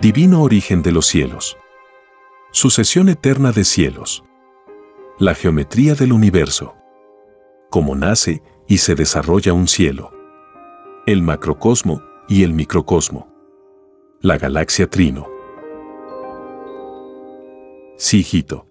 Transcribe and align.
Divino 0.00 0.40
origen 0.42 0.80
de 0.80 0.92
los 0.92 1.04
cielos. 1.04 1.58
Sucesión 2.52 3.10
eterna 3.10 3.52
de 3.52 3.64
cielos. 3.64 4.24
La 5.18 5.34
geometría 5.34 5.94
del 5.94 6.14
universo. 6.14 6.74
Cómo 7.68 7.94
nace 7.94 8.42
y 8.66 8.78
se 8.78 8.94
desarrolla 8.94 9.52
un 9.52 9.68
cielo. 9.68 10.10
El 11.04 11.20
macrocosmo 11.20 12.00
y 12.28 12.44
el 12.44 12.54
microcosmo. 12.54 13.28
La 14.22 14.38
galaxia 14.38 14.88
Trino. 14.88 15.28
Sí, 17.98 18.20
hijito. 18.20 18.66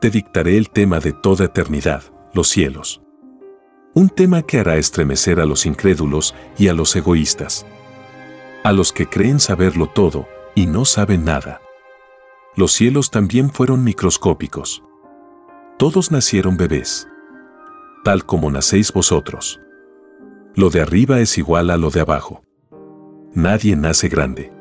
Te 0.00 0.10
dictaré 0.10 0.56
el 0.56 0.70
tema 0.70 0.98
de 0.98 1.12
toda 1.12 1.44
eternidad, 1.44 2.02
los 2.34 2.48
cielos. 2.48 3.00
Un 3.94 4.08
tema 4.08 4.42
que 4.42 4.58
hará 4.58 4.76
estremecer 4.76 5.38
a 5.38 5.46
los 5.46 5.66
incrédulos 5.66 6.34
y 6.58 6.66
a 6.66 6.72
los 6.72 6.96
egoístas. 6.96 7.64
A 8.64 8.70
los 8.70 8.92
que 8.92 9.08
creen 9.08 9.40
saberlo 9.40 9.88
todo 9.88 10.28
y 10.54 10.66
no 10.66 10.84
saben 10.84 11.24
nada. 11.24 11.60
Los 12.54 12.72
cielos 12.72 13.10
también 13.10 13.50
fueron 13.50 13.82
microscópicos. 13.82 14.84
Todos 15.78 16.12
nacieron 16.12 16.56
bebés. 16.56 17.08
Tal 18.04 18.24
como 18.24 18.52
nacéis 18.52 18.92
vosotros. 18.92 19.60
Lo 20.54 20.70
de 20.70 20.80
arriba 20.80 21.18
es 21.18 21.38
igual 21.38 21.70
a 21.70 21.76
lo 21.76 21.90
de 21.90 22.02
abajo. 22.02 22.44
Nadie 23.34 23.74
nace 23.74 24.08
grande. 24.08 24.52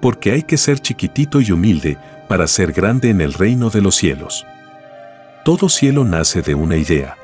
Porque 0.00 0.32
hay 0.32 0.44
que 0.44 0.56
ser 0.56 0.78
chiquitito 0.78 1.42
y 1.42 1.52
humilde 1.52 1.98
para 2.26 2.46
ser 2.46 2.72
grande 2.72 3.10
en 3.10 3.20
el 3.20 3.34
reino 3.34 3.68
de 3.68 3.82
los 3.82 3.96
cielos. 3.96 4.46
Todo 5.44 5.68
cielo 5.68 6.04
nace 6.04 6.40
de 6.40 6.54
una 6.54 6.78
idea. 6.78 7.18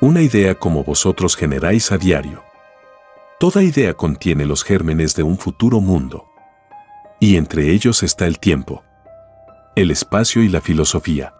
Una 0.00 0.22
idea 0.22 0.54
como 0.54 0.84
vosotros 0.84 1.34
generáis 1.34 1.90
a 1.90 1.98
diario. 1.98 2.44
Toda 3.40 3.62
idea 3.62 3.94
contiene 3.94 4.44
los 4.44 4.62
gérmenes 4.64 5.16
de 5.16 5.22
un 5.22 5.38
futuro 5.38 5.80
mundo. 5.80 6.26
Y 7.20 7.36
entre 7.36 7.70
ellos 7.72 8.02
está 8.02 8.26
el 8.26 8.38
tiempo, 8.38 8.84
el 9.74 9.90
espacio 9.90 10.42
y 10.42 10.50
la 10.50 10.60
filosofía. 10.60 11.32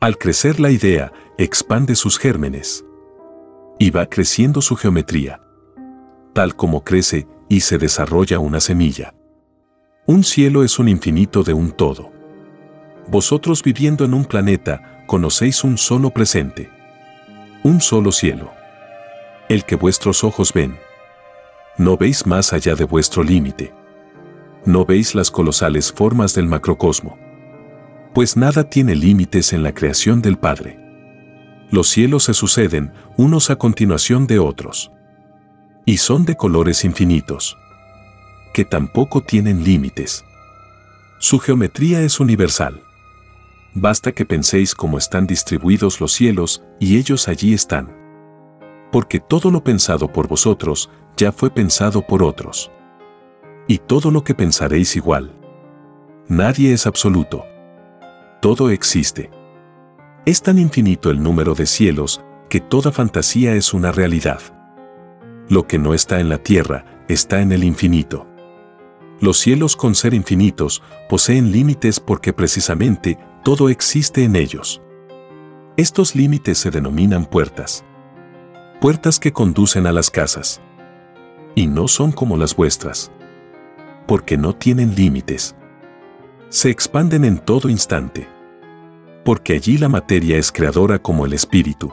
Al 0.00 0.16
crecer 0.16 0.58
la 0.58 0.70
idea, 0.70 1.12
expande 1.36 1.96
sus 1.96 2.18
gérmenes. 2.18 2.82
Y 3.78 3.90
va 3.90 4.06
creciendo 4.06 4.62
su 4.62 4.74
geometría. 4.74 5.42
Tal 6.32 6.56
como 6.56 6.82
crece 6.82 7.28
y 7.46 7.60
se 7.60 7.76
desarrolla 7.76 8.38
una 8.38 8.60
semilla. 8.60 9.12
Un 10.06 10.24
cielo 10.24 10.64
es 10.64 10.78
un 10.78 10.88
infinito 10.88 11.42
de 11.42 11.52
un 11.52 11.72
todo. 11.72 12.10
Vosotros 13.08 13.62
viviendo 13.62 14.06
en 14.06 14.14
un 14.14 14.24
planeta, 14.24 15.04
conocéis 15.06 15.62
un 15.62 15.76
solo 15.76 16.08
presente. 16.08 16.70
Un 17.64 17.82
solo 17.82 18.12
cielo. 18.12 18.50
El 19.50 19.66
que 19.66 19.76
vuestros 19.76 20.24
ojos 20.24 20.54
ven. 20.54 20.78
No 21.78 21.96
veis 21.96 22.26
más 22.26 22.52
allá 22.52 22.74
de 22.74 22.84
vuestro 22.84 23.22
límite. 23.22 23.74
No 24.64 24.84
veis 24.84 25.14
las 25.14 25.30
colosales 25.30 25.92
formas 25.92 26.34
del 26.34 26.46
macrocosmo 26.46 27.16
pues 28.14 28.36
nada 28.36 28.64
tiene 28.64 28.94
límites 28.94 29.52
en 29.52 29.62
la 29.62 29.72
creación 29.72 30.20
del 30.20 30.36
Padre. 30.36 30.78
Los 31.70 31.88
cielos 31.88 32.24
se 32.24 32.34
suceden 32.34 32.92
unos 33.16 33.50
a 33.50 33.56
continuación 33.56 34.26
de 34.26 34.38
otros. 34.38 34.92
Y 35.86 35.96
son 35.96 36.24
de 36.24 36.36
colores 36.36 36.84
infinitos, 36.84 37.56
que 38.52 38.64
tampoco 38.64 39.22
tienen 39.22 39.64
límites. 39.64 40.24
Su 41.18 41.38
geometría 41.38 42.02
es 42.02 42.20
universal. 42.20 42.80
Basta 43.74 44.12
que 44.12 44.26
penséis 44.26 44.74
cómo 44.74 44.98
están 44.98 45.26
distribuidos 45.26 46.00
los 46.00 46.12
cielos 46.12 46.62
y 46.78 46.98
ellos 46.98 47.26
allí 47.26 47.54
están. 47.54 47.88
Porque 48.92 49.18
todo 49.18 49.50
lo 49.50 49.64
pensado 49.64 50.12
por 50.12 50.28
vosotros 50.28 50.90
ya 51.22 51.32
fue 51.32 51.50
pensado 51.50 52.02
por 52.02 52.22
otros. 52.22 52.70
Y 53.66 53.78
todo 53.78 54.10
lo 54.10 54.24
que 54.24 54.34
pensaréis 54.34 54.96
igual. 54.96 55.32
Nadie 56.28 56.72
es 56.72 56.86
absoluto 56.86 57.44
todo 58.42 58.70
existe. 58.70 59.30
Es 60.26 60.42
tan 60.42 60.58
infinito 60.58 61.12
el 61.12 61.22
número 61.22 61.54
de 61.54 61.64
cielos 61.64 62.20
que 62.50 62.58
toda 62.58 62.90
fantasía 62.90 63.54
es 63.54 63.72
una 63.72 63.92
realidad. 63.92 64.40
Lo 65.48 65.68
que 65.68 65.78
no 65.78 65.94
está 65.94 66.18
en 66.18 66.28
la 66.28 66.38
tierra 66.38 67.04
está 67.08 67.40
en 67.40 67.52
el 67.52 67.62
infinito. 67.62 68.26
Los 69.20 69.38
cielos 69.38 69.76
con 69.76 69.94
ser 69.94 70.12
infinitos 70.12 70.82
poseen 71.08 71.52
límites 71.52 72.00
porque 72.00 72.32
precisamente 72.32 73.16
todo 73.44 73.68
existe 73.68 74.24
en 74.24 74.34
ellos. 74.34 74.82
Estos 75.76 76.16
límites 76.16 76.58
se 76.58 76.72
denominan 76.72 77.26
puertas. 77.26 77.84
Puertas 78.80 79.20
que 79.20 79.32
conducen 79.32 79.86
a 79.86 79.92
las 79.92 80.10
casas. 80.10 80.60
Y 81.54 81.66
no 81.66 81.88
son 81.88 82.12
como 82.12 82.36
las 82.36 82.56
vuestras. 82.56 83.10
Porque 84.06 84.36
no 84.36 84.54
tienen 84.54 84.94
límites. 84.94 85.54
Se 86.48 86.70
expanden 86.70 87.24
en 87.24 87.38
todo 87.38 87.68
instante 87.68 88.28
porque 89.24 89.54
allí 89.54 89.78
la 89.78 89.88
materia 89.88 90.36
es 90.36 90.50
creadora 90.50 90.98
como 90.98 91.26
el 91.26 91.32
espíritu. 91.32 91.92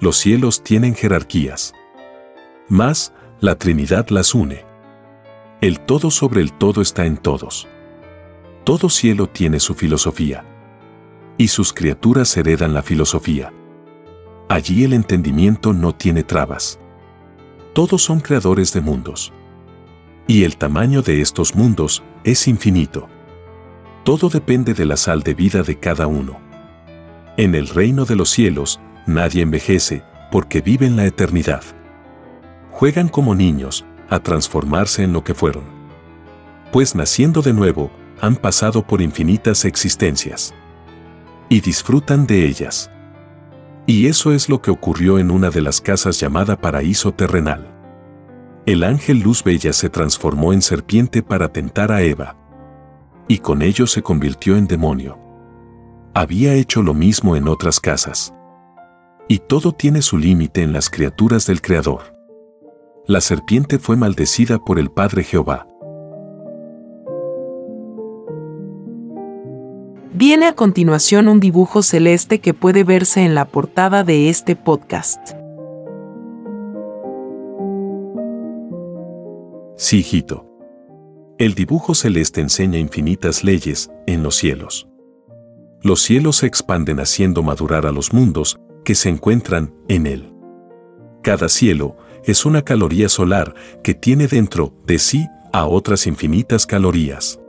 Los 0.00 0.16
cielos 0.16 0.62
tienen 0.62 0.94
jerarquías. 0.94 1.72
Más, 2.68 3.12
la 3.40 3.56
Trinidad 3.56 4.08
las 4.08 4.34
une. 4.34 4.64
El 5.60 5.80
todo 5.80 6.10
sobre 6.10 6.40
el 6.40 6.52
todo 6.52 6.82
está 6.82 7.06
en 7.06 7.16
todos. 7.16 7.68
Todo 8.64 8.88
cielo 8.88 9.28
tiene 9.28 9.60
su 9.60 9.74
filosofía. 9.74 10.44
Y 11.38 11.48
sus 11.48 11.72
criaturas 11.72 12.36
heredan 12.36 12.74
la 12.74 12.82
filosofía. 12.82 13.52
Allí 14.48 14.84
el 14.84 14.92
entendimiento 14.92 15.72
no 15.72 15.94
tiene 15.94 16.22
trabas. 16.22 16.78
Todos 17.74 18.02
son 18.02 18.20
creadores 18.20 18.72
de 18.72 18.80
mundos. 18.80 19.32
Y 20.28 20.44
el 20.44 20.56
tamaño 20.56 21.02
de 21.02 21.20
estos 21.20 21.56
mundos 21.56 22.04
es 22.22 22.46
infinito. 22.46 23.08
Todo 24.04 24.28
depende 24.28 24.74
de 24.74 24.84
la 24.84 24.96
sal 24.96 25.24
de 25.24 25.34
vida 25.34 25.64
de 25.64 25.76
cada 25.80 26.06
uno. 26.06 26.38
En 27.36 27.56
el 27.56 27.66
reino 27.66 28.04
de 28.04 28.14
los 28.14 28.30
cielos, 28.30 28.78
nadie 29.08 29.42
envejece, 29.42 30.04
porque 30.30 30.60
vive 30.60 30.86
en 30.86 30.94
la 30.94 31.04
eternidad. 31.04 31.64
Juegan 32.70 33.08
como 33.08 33.34
niños, 33.34 33.84
a 34.08 34.20
transformarse 34.20 35.02
en 35.02 35.12
lo 35.12 35.24
que 35.24 35.34
fueron. 35.34 35.64
Pues 36.70 36.94
naciendo 36.94 37.42
de 37.42 37.54
nuevo, 37.54 37.90
han 38.20 38.36
pasado 38.36 38.86
por 38.86 39.02
infinitas 39.02 39.64
existencias. 39.64 40.54
Y 41.48 41.60
disfrutan 41.60 42.24
de 42.24 42.46
ellas. 42.46 42.88
Y 43.86 44.06
eso 44.06 44.32
es 44.32 44.48
lo 44.48 44.62
que 44.62 44.70
ocurrió 44.70 45.18
en 45.18 45.30
una 45.30 45.50
de 45.50 45.60
las 45.60 45.80
casas 45.80 46.18
llamada 46.18 46.60
paraíso 46.60 47.12
terrenal. 47.12 47.70
El 48.66 48.82
ángel 48.82 49.20
Luz 49.20 49.44
Bella 49.44 49.72
se 49.72 49.90
transformó 49.90 50.52
en 50.52 50.62
serpiente 50.62 51.22
para 51.22 51.52
tentar 51.52 51.92
a 51.92 52.02
Eva 52.02 52.36
y 53.28 53.38
con 53.38 53.62
ello 53.62 53.86
se 53.86 54.02
convirtió 54.02 54.56
en 54.56 54.66
demonio. 54.66 55.18
Había 56.14 56.54
hecho 56.54 56.82
lo 56.82 56.94
mismo 56.94 57.36
en 57.36 57.48
otras 57.48 57.80
casas. 57.80 58.34
Y 59.28 59.38
todo 59.38 59.72
tiene 59.72 60.02
su 60.02 60.18
límite 60.18 60.62
en 60.62 60.72
las 60.72 60.90
criaturas 60.90 61.46
del 61.46 61.62
Creador. 61.62 62.14
La 63.06 63.20
serpiente 63.20 63.78
fue 63.78 63.96
maldecida 63.96 64.58
por 64.58 64.78
el 64.78 64.90
Padre 64.90 65.24
Jehová. 65.24 65.66
Viene 70.16 70.46
a 70.46 70.52
continuación 70.52 71.26
un 71.26 71.40
dibujo 71.40 71.82
celeste 71.82 72.38
que 72.38 72.54
puede 72.54 72.84
verse 72.84 73.24
en 73.24 73.34
la 73.34 73.46
portada 73.46 74.04
de 74.04 74.28
este 74.28 74.54
podcast. 74.54 75.18
Sí, 79.76 79.98
hijito. 79.98 80.46
El 81.36 81.54
dibujo 81.54 81.96
celeste 81.96 82.40
enseña 82.40 82.78
infinitas 82.78 83.42
leyes 83.42 83.90
en 84.06 84.22
los 84.22 84.36
cielos. 84.36 84.86
Los 85.82 86.00
cielos 86.00 86.36
se 86.36 86.46
expanden 86.46 87.00
haciendo 87.00 87.42
madurar 87.42 87.84
a 87.84 87.90
los 87.90 88.12
mundos 88.12 88.60
que 88.84 88.94
se 88.94 89.08
encuentran 89.08 89.74
en 89.88 90.06
él. 90.06 90.32
Cada 91.24 91.48
cielo 91.48 91.96
es 92.22 92.46
una 92.46 92.62
caloría 92.62 93.08
solar 93.08 93.52
que 93.82 93.94
tiene 93.94 94.28
dentro 94.28 94.72
de 94.86 95.00
sí 95.00 95.26
a 95.52 95.66
otras 95.66 96.06
infinitas 96.06 96.66
calorías. 96.66 97.40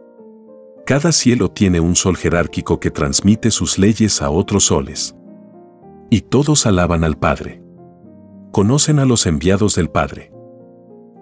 Cada 0.85 1.11
cielo 1.11 1.49
tiene 1.49 1.79
un 1.79 1.95
sol 1.95 2.15
jerárquico 2.15 2.79
que 2.79 2.91
transmite 2.91 3.49
sus 3.49 3.79
leyes 3.79 4.21
a 4.21 4.29
otros 4.29 4.65
soles. 4.65 5.15
Y 6.11 6.21
todos 6.21 6.67
alaban 6.67 7.03
al 7.03 7.17
Padre. 7.17 7.63
conocen 8.51 8.99
a 8.99 9.05
los 9.05 9.25
enviados 9.25 9.75
del 9.75 9.89
Padre. 9.89 10.31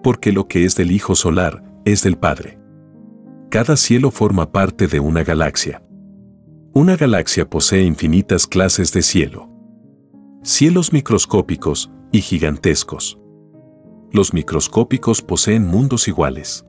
Porque 0.02 0.30
lo 0.32 0.46
que 0.46 0.64
es 0.66 0.76
del 0.76 0.92
Hijo 0.92 1.16
Solar 1.16 1.64
es 1.84 2.02
del 2.02 2.16
Padre. 2.16 2.60
Cada 3.50 3.76
cielo 3.76 4.10
forma 4.10 4.52
parte 4.52 4.86
de 4.86 5.00
una 5.00 5.24
galaxia. 5.24 5.82
Una 6.74 6.96
galaxia 6.96 7.48
posee 7.48 7.82
infinitas 7.84 8.46
clases 8.46 8.92
de 8.92 9.02
cielo. 9.02 9.48
Cielos 10.42 10.92
microscópicos 10.92 11.90
y 12.12 12.20
gigantescos. 12.20 13.18
Los 14.12 14.34
microscópicos 14.34 15.22
poseen 15.22 15.66
mundos 15.66 16.06
iguales. 16.06 16.64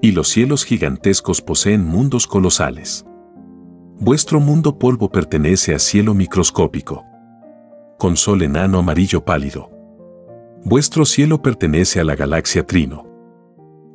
Y 0.00 0.12
los 0.12 0.28
cielos 0.28 0.64
gigantescos 0.64 1.40
poseen 1.40 1.84
mundos 1.84 2.26
colosales. 2.26 3.04
Vuestro 3.98 4.40
mundo 4.40 4.78
polvo 4.78 5.10
pertenece 5.10 5.74
a 5.74 5.78
cielo 5.78 6.12
microscópico. 6.12 7.04
Con 7.98 8.16
sol 8.16 8.42
enano 8.42 8.78
amarillo 8.78 9.24
pálido. 9.24 9.70
Vuestro 10.62 11.06
cielo 11.06 11.40
pertenece 11.40 11.98
a 11.98 12.04
la 12.04 12.14
galaxia 12.14 12.66
Trino. 12.66 13.06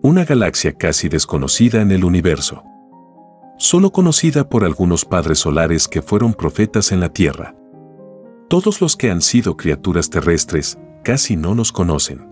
Una 0.02 0.26
galaxia 0.26 0.74
casi 0.74 1.08
desconocida 1.08 1.82
en 1.82 1.92
el 1.92 2.04
universo. 2.04 2.64
Solo 3.58 3.92
conocida 3.92 4.50
por 4.50 4.64
algunos 4.64 5.06
padres 5.06 5.38
solares 5.38 5.88
que 5.88 6.02
fueron 6.02 6.34
profetas 6.34 6.92
en 6.92 7.00
la 7.00 7.10
Tierra. 7.10 7.56
Todos 8.50 8.82
los 8.82 8.98
que 8.98 9.12
han 9.12 9.22
sido 9.22 9.56
criaturas 9.56 10.10
terrestres 10.10 10.80
casi 11.04 11.36
no 11.36 11.54
nos 11.54 11.72
conocen. 11.72 12.28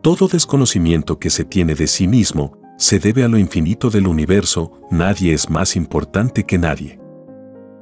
Todo 0.00 0.26
desconocimiento 0.26 1.20
que 1.20 1.30
se 1.30 1.44
tiene 1.44 1.76
de 1.76 1.86
sí 1.86 2.08
mismo 2.08 2.58
se 2.82 2.98
debe 2.98 3.22
a 3.22 3.28
lo 3.28 3.38
infinito 3.38 3.90
del 3.90 4.08
universo, 4.08 4.72
nadie 4.90 5.32
es 5.34 5.48
más 5.48 5.76
importante 5.76 6.42
que 6.42 6.58
nadie. 6.58 6.98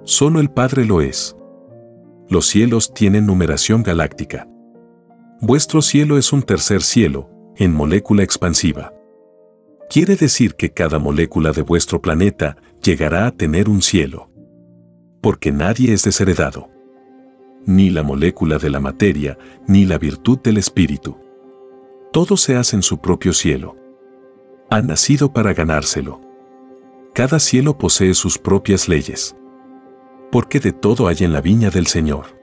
Solo 0.05 0.41
el 0.41 0.51
Padre 0.51 0.85
lo 0.85 1.01
es. 1.01 1.35
Los 2.29 2.45
cielos 2.45 2.93
tienen 2.93 3.25
numeración 3.25 3.83
galáctica. 3.83 4.47
Vuestro 5.41 5.81
cielo 5.81 6.19
es 6.19 6.35
un 6.35 6.43
tercer 6.43 6.83
cielo, 6.83 7.31
en 7.57 7.73
molécula 7.73 8.23
expansiva. 8.23 8.93
Quiere 9.89 10.17
decir 10.17 10.55
que 10.55 10.71
cada 10.71 10.99
molécula 10.99 11.53
de 11.53 11.63
vuestro 11.63 12.03
planeta 12.03 12.59
llegará 12.83 13.27
a 13.27 13.31
tener 13.31 13.71
un 13.71 13.81
cielo. 13.81 14.31
Porque 15.23 15.51
nadie 15.51 15.95
es 15.95 16.03
desheredado. 16.03 16.69
Ni 17.65 17.89
la 17.89 18.03
molécula 18.03 18.59
de 18.59 18.69
la 18.69 18.81
materia, 18.81 19.39
ni 19.67 19.87
la 19.87 19.97
virtud 19.97 20.41
del 20.41 20.59
espíritu. 20.59 21.17
Todo 22.13 22.37
se 22.37 22.57
hace 22.57 22.77
en 22.77 22.83
su 22.83 23.01
propio 23.01 23.33
cielo 23.33 23.80
ha 24.71 24.83
nacido 24.83 25.33
para 25.33 25.53
ganárselo. 25.53 26.21
Cada 27.13 27.41
cielo 27.41 27.77
posee 27.77 28.15
sus 28.15 28.39
propias 28.39 28.89
leyes. 28.89 29.35
Porque 30.31 30.61
de 30.61 30.73
todo 30.73 31.09
hay 31.09 31.17
en 31.21 31.33
la 31.33 31.41
viña 31.41 31.71
del 31.71 31.89
Señor. 31.89 32.39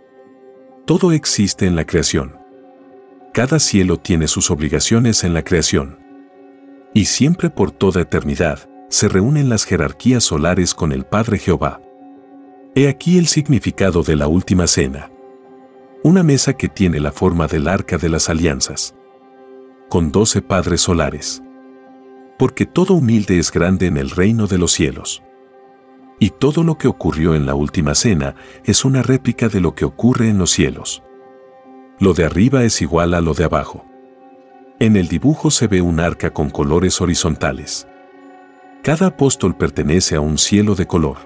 Todo 0.85 1.13
existe 1.13 1.65
en 1.65 1.77
la 1.77 1.85
creación. 1.85 2.37
Cada 3.33 3.59
cielo 3.59 3.97
tiene 3.97 4.27
sus 4.27 4.51
obligaciones 4.51 5.23
en 5.23 5.33
la 5.33 5.43
creación. 5.43 5.99
Y 6.93 7.05
siempre 7.05 7.49
por 7.49 7.71
toda 7.71 8.01
eternidad 8.01 8.69
se 8.89 9.07
reúnen 9.07 9.47
las 9.47 9.63
jerarquías 9.63 10.25
solares 10.25 10.75
con 10.75 10.91
el 10.91 11.05
Padre 11.05 11.37
Jehová. 11.37 11.81
He 12.75 12.89
aquí 12.89 13.17
el 13.17 13.27
significado 13.27 14.03
de 14.03 14.17
la 14.17 14.27
última 14.27 14.67
cena. 14.67 15.11
Una 16.03 16.23
mesa 16.23 16.53
que 16.53 16.67
tiene 16.67 16.99
la 16.99 17.13
forma 17.13 17.47
del 17.47 17.69
arca 17.69 17.97
de 17.97 18.09
las 18.09 18.29
alianzas. 18.29 18.95
Con 19.87 20.11
doce 20.11 20.41
padres 20.41 20.81
solares 20.81 21.41
porque 22.37 22.65
todo 22.65 22.93
humilde 22.95 23.39
es 23.39 23.51
grande 23.51 23.87
en 23.87 23.97
el 23.97 24.09
reino 24.09 24.47
de 24.47 24.57
los 24.57 24.71
cielos. 24.71 25.23
Y 26.19 26.31
todo 26.31 26.63
lo 26.63 26.77
que 26.77 26.87
ocurrió 26.87 27.35
en 27.35 27.45
la 27.45 27.55
última 27.55 27.93
cena 27.95 28.35
es 28.63 28.85
una 28.85 29.03
réplica 29.03 29.49
de 29.49 29.61
lo 29.61 29.75
que 29.75 29.85
ocurre 29.85 30.29
en 30.29 30.37
los 30.37 30.51
cielos. 30.51 31.03
Lo 31.99 32.13
de 32.13 32.25
arriba 32.25 32.63
es 32.63 32.81
igual 32.81 33.13
a 33.13 33.21
lo 33.21 33.33
de 33.33 33.43
abajo. 33.43 33.85
En 34.79 34.95
el 34.95 35.07
dibujo 35.07 35.49
se 35.49 35.67
ve 35.67 35.81
un 35.81 35.99
arca 35.99 36.31
con 36.31 36.49
colores 36.49 37.01
horizontales. 37.01 37.87
Cada 38.83 39.07
apóstol 39.07 39.57
pertenece 39.57 40.15
a 40.15 40.21
un 40.21 40.37
cielo 40.37 40.75
de 40.75 40.85
color. 40.85 41.17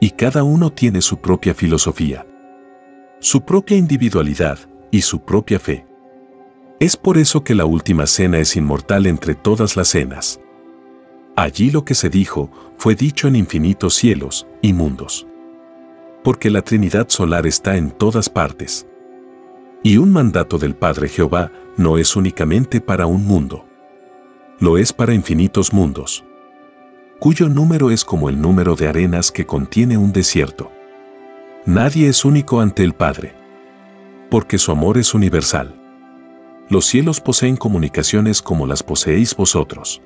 Y 0.00 0.10
cada 0.10 0.42
uno 0.42 0.70
tiene 0.70 1.00
su 1.00 1.18
propia 1.18 1.54
filosofía, 1.54 2.26
su 3.20 3.42
propia 3.42 3.76
individualidad 3.76 4.58
y 4.90 5.02
su 5.02 5.20
propia 5.20 5.58
fe. 5.58 5.86
Es 6.78 6.94
por 6.98 7.16
eso 7.16 7.42
que 7.42 7.54
la 7.54 7.64
última 7.64 8.06
cena 8.06 8.38
es 8.38 8.54
inmortal 8.54 9.06
entre 9.06 9.34
todas 9.34 9.76
las 9.76 9.88
cenas. 9.88 10.40
Allí 11.34 11.70
lo 11.70 11.86
que 11.86 11.94
se 11.94 12.10
dijo 12.10 12.50
fue 12.76 12.94
dicho 12.94 13.28
en 13.28 13.36
infinitos 13.36 13.94
cielos 13.94 14.46
y 14.60 14.74
mundos. 14.74 15.26
Porque 16.22 16.50
la 16.50 16.60
Trinidad 16.60 17.08
solar 17.08 17.46
está 17.46 17.78
en 17.78 17.90
todas 17.92 18.28
partes. 18.28 18.86
Y 19.82 19.96
un 19.96 20.12
mandato 20.12 20.58
del 20.58 20.74
Padre 20.74 21.08
Jehová 21.08 21.50
no 21.78 21.96
es 21.96 22.14
únicamente 22.14 22.82
para 22.82 23.06
un 23.06 23.24
mundo. 23.24 23.64
Lo 24.58 24.76
es 24.76 24.92
para 24.92 25.14
infinitos 25.14 25.72
mundos. 25.72 26.24
Cuyo 27.18 27.48
número 27.48 27.90
es 27.90 28.04
como 28.04 28.28
el 28.28 28.38
número 28.38 28.76
de 28.76 28.88
arenas 28.88 29.32
que 29.32 29.46
contiene 29.46 29.96
un 29.96 30.12
desierto. 30.12 30.70
Nadie 31.64 32.08
es 32.08 32.26
único 32.26 32.60
ante 32.60 32.84
el 32.84 32.92
Padre. 32.92 33.32
Porque 34.30 34.58
su 34.58 34.72
amor 34.72 34.98
es 34.98 35.14
universal. 35.14 35.85
Los 36.68 36.86
cielos 36.86 37.20
poseen 37.20 37.56
comunicaciones 37.56 38.42
como 38.42 38.66
las 38.66 38.82
poseéis 38.82 39.36
vosotros. 39.36 40.02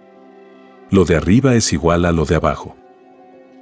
Lo 0.90 1.06
de 1.06 1.16
arriba 1.16 1.54
es 1.54 1.72
igual 1.72 2.04
a 2.04 2.12
lo 2.12 2.26
de 2.26 2.34
abajo. 2.34 2.76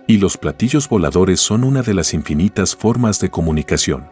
Y 0.09 0.17
los 0.17 0.37
platillos 0.37 0.89
voladores 0.89 1.41
son 1.41 1.63
una 1.63 1.83
de 1.83 1.95
las 1.95 2.13
infinitas 2.13 2.75
formas 2.75 3.21
de 3.21 3.31
comunicación. 3.31 4.09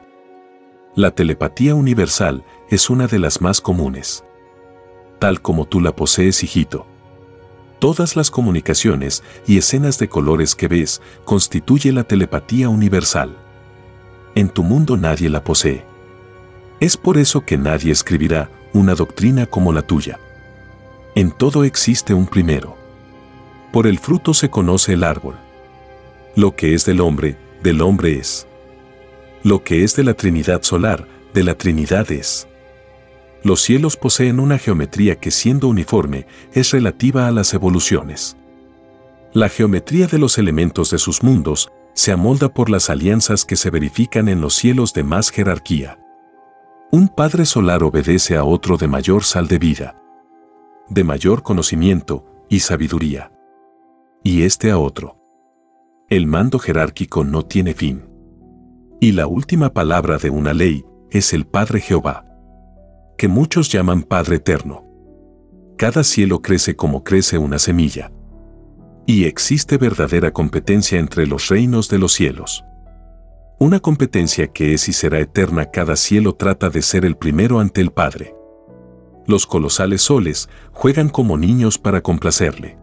La 0.95 1.11
telepatía 1.11 1.75
universal 1.75 2.45
es 2.71 2.89
una 2.89 3.09
de 3.09 3.19
las 3.19 3.41
más 3.41 3.61
comunes. 3.61 4.23
Tal 5.19 5.43
como 5.43 5.65
tú 5.65 5.81
la 5.81 5.97
posees, 5.97 6.45
hijito. 6.45 6.87
Todas 7.81 8.15
las 8.15 8.31
comunicaciones 8.31 9.25
y 9.49 9.59
escenas 9.59 9.99
de 9.99 10.09
colores 10.09 10.55
que 10.55 10.69
ves 10.69 11.03
constituye 11.25 11.93
la 11.93 12.05
telepatía 12.05 12.69
universal. 12.69 13.37
En 14.37 14.49
tu 14.49 14.63
mundo 14.63 14.97
nadie 14.97 15.29
la 15.29 15.43
posee. 15.43 15.85
Es 16.79 16.97
por 16.97 17.19
eso 17.19 17.45
que 17.45 17.59
nadie 17.59 17.91
escribirá 17.91 18.51
una 18.77 18.95
doctrina 18.95 19.47
como 19.47 19.73
la 19.73 19.83
tuya. 19.83 20.19
En 21.15 21.31
todo 21.31 21.65
existe 21.65 22.13
un 22.13 22.27
primero. 22.27 22.77
Por 23.73 23.87
el 23.87 23.99
fruto 23.99 24.35
se 24.35 24.51
conoce 24.51 24.93
el 24.93 25.03
árbol. 25.03 25.37
Lo 26.35 26.55
que 26.55 26.75
es 26.75 26.85
del 26.85 27.01
hombre, 27.01 27.39
del 27.63 27.81
hombre 27.81 28.19
es. 28.19 28.47
Lo 29.43 29.65
que 29.65 29.83
es 29.83 29.97
de 29.97 30.05
la 30.05 30.15
Trinidad 30.15 30.63
solar, 30.63 31.07
de 31.33 31.43
la 31.43 31.55
Trinidad 31.55 32.13
es. 32.13 32.47
Los 33.43 33.63
cielos 33.63 33.97
poseen 33.97 34.41
una 34.41 34.59
geometría 34.59 35.17
que 35.17 35.31
siendo 35.31 35.69
uniforme 35.69 36.27
es 36.53 36.73
relativa 36.73 37.27
a 37.27 37.31
las 37.31 37.55
evoluciones. 37.55 38.37
La 39.33 39.49
geometría 39.49 40.07
de 40.07 40.19
los 40.19 40.37
elementos 40.37 40.91
de 40.91 40.99
sus 40.99 41.23
mundos 41.23 41.71
se 41.95 42.13
amolda 42.13 42.53
por 42.53 42.69
las 42.69 42.91
alianzas 42.91 43.47
que 43.47 43.57
se 43.57 43.71
verifican 43.71 44.29
en 44.29 44.43
los 44.43 44.55
cielos 44.55 44.93
de 44.93 45.03
más 45.03 45.31
jerarquía. 45.31 45.99
Un 46.97 47.09
Padre 47.09 47.45
Solar 47.45 47.83
obedece 47.83 48.39
a 48.39 48.45
otro 48.45 48.79
de 48.79 48.89
mayor 48.89 49.23
sal 49.23 49.49
de 49.49 49.59
vida, 49.59 50.03
de 50.89 51.05
mayor 51.05 51.43
conocimiento 51.43 52.25
y 52.49 52.61
sabiduría. 52.61 53.31
Y 54.25 54.45
este 54.45 54.71
a 54.71 54.79
otro. 54.79 55.19
El 56.09 56.27
mando 56.27 56.59
jerárquico 56.59 57.23
no 57.23 57.45
tiene 57.45 57.75
fin. 57.75 58.09
Y 58.99 59.13
la 59.13 59.27
última 59.27 59.75
palabra 59.75 60.17
de 60.17 60.31
una 60.31 60.55
ley 60.55 60.87
es 61.11 61.35
el 61.35 61.47
Padre 61.47 61.83
Jehová, 61.83 62.25
que 63.19 63.29
muchos 63.29 63.71
llaman 63.71 64.03
Padre 64.03 64.37
Eterno. 64.37 64.83
Cada 65.77 66.03
cielo 66.03 66.41
crece 66.41 66.77
como 66.77 67.05
crece 67.05 67.37
una 67.37 67.59
semilla. 67.59 68.11
Y 69.05 69.25
existe 69.25 69.77
verdadera 69.77 70.33
competencia 70.33 70.99
entre 70.99 71.27
los 71.27 71.49
reinos 71.49 71.91
de 71.91 71.99
los 71.99 72.15
cielos. 72.15 72.65
Una 73.59 73.81
competencia 73.81 74.49
que 74.49 74.75
es 74.75 74.87
y 74.87 74.93
será 74.93 75.19
eterna 75.19 75.71
cada 75.71 75.97
cielo 75.97 76.35
trata 76.35 76.69
de 76.69 76.83
ser 76.83 77.07
el 77.07 77.17
primero 77.17 77.59
ante 77.59 77.81
el 77.81 77.91
Padre. 77.91 78.35
Los 79.27 79.47
colosales 79.47 80.03
soles 80.03 80.51
juegan 80.73 81.09
como 81.09 81.39
niños 81.39 81.79
para 81.79 82.03
complacerle. 82.03 82.77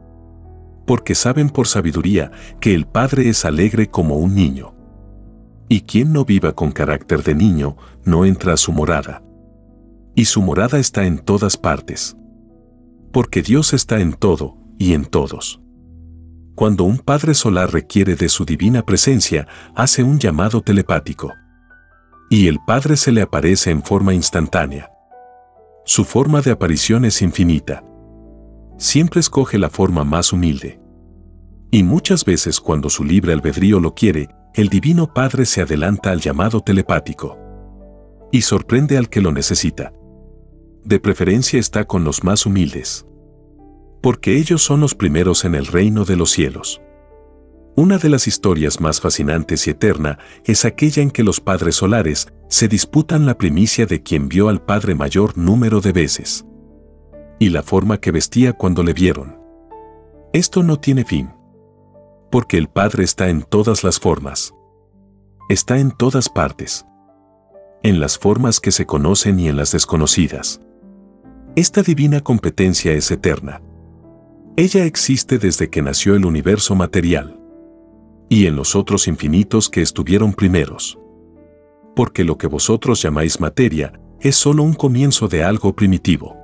Porque 0.88 1.13
saben 1.13 1.51
por 1.51 1.68
sabiduría 1.68 2.32
que 2.60 2.74
el 2.74 2.88
Padre 2.88 3.30
es 3.30 3.46
alegre 3.46 3.88
como 3.88 4.18
un 4.18 4.34
niño. 4.34 4.74
Y 5.70 5.82
quien 5.82 6.12
no 6.12 6.25
viva 6.25 6.53
con 6.53 6.72
carácter 6.72 7.22
de 7.22 7.36
niño 7.36 7.77
no 8.03 8.25
entra 8.25 8.53
a 8.53 8.58
su 8.58 8.72
morada. 8.72 9.22
Y 10.15 10.25
su 10.25 10.42
morada 10.42 10.80
está 10.80 11.06
en 11.06 11.20
todas 11.20 11.56
partes. 11.56 12.18
Porque 13.12 13.44
Dios 13.44 13.74
está 13.74 14.00
en 14.00 14.13
todo 14.13 14.58
y 14.80 14.94
en 14.94 15.06
todos. 15.06 15.62
Cuando 16.55 16.83
un 16.83 17.00
Padre 17.00 17.33
Solar 17.33 17.72
requiere 17.72 18.15
de 18.15 18.29
su 18.29 18.45
divina 18.45 18.83
presencia, 18.86 19.48
hace 19.75 20.03
un 20.03 20.19
llamado 20.19 20.62
telepático. 20.62 21.33
Y 22.29 22.48
el 22.48 22.60
Padre 22.65 22.95
se 22.98 23.12
le 23.12 23.22
aparece 23.22 23.72
en 23.72 23.81
forma 23.81 24.13
instantánea. 24.13 24.91
Su 25.86 26.05
forma 26.05 26.41
de 26.41 26.51
aparición 26.51 27.05
es 27.05 27.22
infinita. 27.22 27.83
Siempre 28.77 29.19
escoge 29.19 29.57
la 29.57 29.69
forma 29.69 30.03
más 30.03 30.31
humilde. 30.31 30.79
Y 31.72 31.83
muchas 31.83 32.24
veces 32.24 32.60
cuando 32.60 32.89
su 32.89 33.03
libre 33.03 33.33
albedrío 33.33 33.79
lo 33.79 33.95
quiere, 33.95 34.29
el 34.53 34.69
Divino 34.69 35.12
Padre 35.12 35.45
se 35.45 35.62
adelanta 35.62 36.12
al 36.12 36.22
llamado 36.22 36.62
telepático. 36.62 37.39
y 38.31 38.41
sorprende 38.41 38.98
al 38.98 39.10
que 39.10 39.22
lo 39.22 39.31
necesita. 39.31 39.93
De 40.83 41.00
preferencia 41.00 41.60
está 41.60 41.86
con 41.86 42.03
los 42.03 42.24
más 42.24 42.48
humildes. 42.48 43.05
Porque 44.03 44.36
ellos 44.36 44.62
son 44.62 44.81
los 44.81 44.95
primeros 44.95 45.45
en 45.45 45.55
el 45.55 45.65
reino 45.65 46.03
de 46.03 46.17
los 46.17 46.29
cielos. 46.29 46.81
Una 47.77 47.98
de 47.98 48.10
las 48.10 48.27
historias 48.27 48.81
más 48.81 49.00
fascinantes 49.00 49.65
y 49.65 49.69
eterna 49.69 50.19
es 50.43 50.65
aquella 50.65 51.01
en 51.01 51.10
que 51.10 51.24
los 51.24 51.39
padres 51.39 51.75
solares 51.75 52.27
se 52.50 52.67
disputan 52.67 53.25
la 53.25 53.38
primicia 53.38 53.86
de 53.86 54.03
quien 54.03 54.27
vio 54.27 54.50
al 54.50 54.62
Padre 54.62 54.93
mayor 54.93 55.38
número 55.38 55.79
de 55.79 55.93
veces. 55.93 56.45
Y 57.39 57.48
la 57.48 57.63
forma 57.63 57.98
que 58.01 58.12
vestía 58.12 58.51
cuando 58.51 58.83
le 58.83 58.91
vieron. 58.91 59.39
Esto 60.33 60.63
no 60.63 60.81
tiene 60.81 61.05
fin. 61.05 61.29
Porque 62.29 62.57
el 62.57 62.67
Padre 62.67 63.05
está 63.05 63.29
en 63.29 63.41
todas 63.41 63.86
las 63.86 64.01
formas. 64.01 64.53
Está 65.48 65.79
en 65.79 65.91
todas 65.91 66.27
partes. 66.27 66.86
En 67.83 68.01
las 68.01 68.19
formas 68.19 68.60
que 68.60 68.74
se 68.74 68.86
conocen 68.86 69.39
y 69.39 69.48
en 69.48 69.55
las 69.55 69.72
desconocidas. 69.72 70.60
Esta 71.55 71.83
divina 71.83 72.19
competencia 72.19 72.91
es 72.91 73.10
eterna. 73.10 73.62
Ella 74.55 74.86
existe 74.86 75.39
desde 75.39 75.72
que 75.72 75.81
nació 75.81 76.15
el 76.15 76.25
universo 76.25 76.75
material 76.75 77.39
y 78.29 78.45
en 78.45 78.55
los 78.55 78.75
otros 78.75 79.07
infinitos 79.07 79.67
que 79.67 79.81
estuvieron 79.81 80.31
primeros. 80.31 81.00
Porque 81.95 82.24
lo 82.24 82.38
que 82.38 82.45
vosotros 82.45 83.01
llamáis 83.01 83.39
materia 83.39 84.00
es 84.19 84.36
solo 84.36 84.62
un 84.62 84.75
comienzo 84.75 85.27
de 85.27 85.43
algo 85.43 85.75
primitivo. 85.75 86.38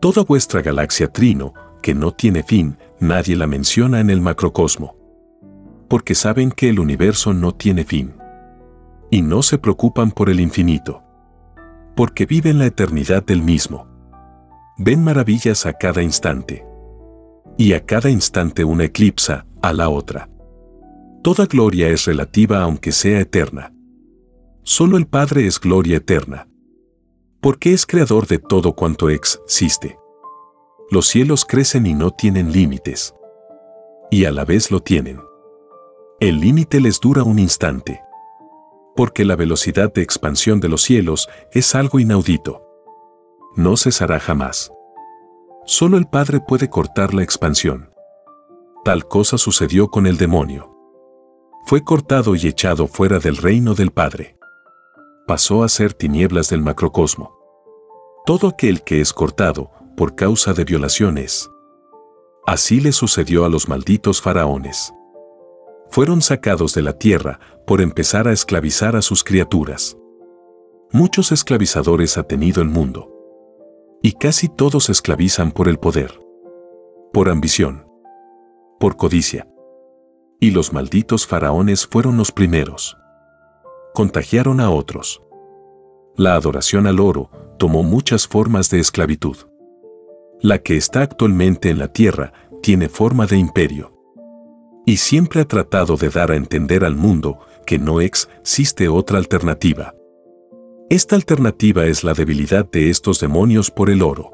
Toda 0.00 0.24
vuestra 0.24 0.62
galaxia 0.62 1.12
trino, 1.12 1.54
que 1.80 1.94
no 1.94 2.10
tiene 2.10 2.42
fin, 2.42 2.76
nadie 2.98 3.36
la 3.36 3.46
menciona 3.46 4.00
en 4.00 4.10
el 4.10 4.20
macrocosmo. 4.20 4.96
Porque 5.88 6.16
saben 6.16 6.50
que 6.50 6.70
el 6.70 6.80
universo 6.80 7.32
no 7.32 7.54
tiene 7.54 7.84
fin. 7.84 8.14
Y 9.12 9.22
no 9.22 9.44
se 9.44 9.58
preocupan 9.58 10.10
por 10.10 10.28
el 10.28 10.40
infinito. 10.40 11.04
Porque 11.94 12.26
viven 12.26 12.58
la 12.58 12.66
eternidad 12.66 13.24
del 13.24 13.42
mismo. 13.42 13.86
Ven 14.76 15.04
maravillas 15.04 15.66
a 15.66 15.72
cada 15.72 16.02
instante. 16.02 16.71
Y 17.56 17.74
a 17.74 17.84
cada 17.84 18.10
instante 18.10 18.64
una 18.64 18.84
eclipsa 18.84 19.46
a 19.62 19.72
la 19.72 19.88
otra. 19.88 20.28
Toda 21.22 21.46
gloria 21.46 21.88
es 21.88 22.04
relativa 22.06 22.62
aunque 22.62 22.90
sea 22.90 23.20
eterna. 23.20 23.72
Solo 24.64 24.96
el 24.96 25.06
Padre 25.06 25.46
es 25.46 25.60
gloria 25.60 25.98
eterna. 25.98 26.48
Porque 27.40 27.72
es 27.72 27.86
creador 27.86 28.26
de 28.26 28.38
todo 28.38 28.74
cuanto 28.74 29.08
existe. 29.10 29.98
Los 30.90 31.06
cielos 31.06 31.44
crecen 31.44 31.86
y 31.86 31.94
no 31.94 32.10
tienen 32.10 32.52
límites. 32.52 33.14
Y 34.10 34.24
a 34.24 34.30
la 34.30 34.44
vez 34.44 34.70
lo 34.70 34.80
tienen. 34.80 35.20
El 36.20 36.40
límite 36.40 36.80
les 36.80 37.00
dura 37.00 37.22
un 37.22 37.38
instante. 37.38 38.00
Porque 38.94 39.24
la 39.24 39.36
velocidad 39.36 39.92
de 39.92 40.02
expansión 40.02 40.60
de 40.60 40.68
los 40.68 40.82
cielos 40.82 41.28
es 41.52 41.74
algo 41.74 41.98
inaudito. 41.98 42.62
No 43.56 43.76
cesará 43.76 44.20
jamás. 44.20 44.70
Solo 45.74 45.96
el 45.96 46.06
Padre 46.06 46.38
puede 46.46 46.68
cortar 46.68 47.14
la 47.14 47.22
expansión. 47.22 47.88
Tal 48.84 49.08
cosa 49.08 49.38
sucedió 49.38 49.88
con 49.88 50.06
el 50.06 50.18
demonio 50.18 50.68
fue 51.64 51.82
cortado 51.82 52.34
y 52.34 52.46
echado 52.46 52.86
fuera 52.86 53.20
del 53.20 53.38
reino 53.38 53.72
del 53.74 53.90
Padre. 53.90 54.36
Pasó 55.26 55.64
a 55.64 55.70
ser 55.70 55.94
tinieblas 55.94 56.50
del 56.50 56.60
macrocosmo. 56.60 57.34
Todo 58.26 58.48
aquel 58.48 58.82
que 58.82 59.00
es 59.00 59.14
cortado 59.14 59.70
por 59.96 60.14
causa 60.14 60.52
de 60.52 60.64
violaciones. 60.64 61.48
Así 62.46 62.78
le 62.78 62.92
sucedió 62.92 63.46
a 63.46 63.48
los 63.48 63.66
malditos 63.66 64.20
faraones. 64.20 64.92
Fueron 65.88 66.20
sacados 66.20 66.74
de 66.74 66.82
la 66.82 66.98
tierra 66.98 67.40
por 67.66 67.80
empezar 67.80 68.28
a 68.28 68.32
esclavizar 68.32 68.94
a 68.94 69.00
sus 69.00 69.24
criaturas. 69.24 69.96
Muchos 70.90 71.32
esclavizadores 71.32 72.18
ha 72.18 72.24
tenido 72.24 72.60
el 72.60 72.68
mundo. 72.68 73.11
Y 74.02 74.12
casi 74.12 74.48
todos 74.48 74.90
esclavizan 74.90 75.52
por 75.52 75.68
el 75.68 75.78
poder. 75.78 76.20
Por 77.12 77.28
ambición. 77.28 77.86
Por 78.78 78.96
codicia 78.96 79.46
y 80.42 80.50
los 80.50 80.72
malditos 80.72 81.24
faraones 81.24 81.86
fueron 81.86 82.16
los 82.16 82.32
primeros. 82.32 82.98
Contagiaron 83.94 84.58
a 84.58 84.70
otros. 84.70 85.22
La 86.16 86.34
adoración 86.34 86.88
al 86.88 86.98
oro 86.98 87.30
tomó 87.60 87.84
muchas 87.84 88.26
formas 88.26 88.68
de 88.68 88.80
esclavitud. 88.80 89.36
La 90.40 90.58
que 90.58 90.76
está 90.76 91.02
actualmente 91.02 91.70
en 91.70 91.78
la 91.78 91.92
tierra 91.92 92.32
tiene 92.60 92.88
forma 92.88 93.26
de 93.26 93.36
imperio. 93.36 93.92
Y 94.84 94.96
siempre 94.96 95.42
ha 95.42 95.44
tratado 95.44 95.96
de 95.96 96.08
dar 96.08 96.32
a 96.32 96.36
entender 96.36 96.84
al 96.84 96.96
mundo 96.96 97.38
que 97.64 97.78
no 97.78 98.00
existe 98.00 98.88
otra 98.88 99.18
alternativa. 99.18 99.94
Esta 100.90 101.16
alternativa 101.16 101.86
es 101.86 102.04
la 102.04 102.14
debilidad 102.14 102.70
de 102.70 102.90
estos 102.90 103.20
demonios 103.20 103.70
por 103.70 103.90
el 103.90 104.02
oro. 104.02 104.30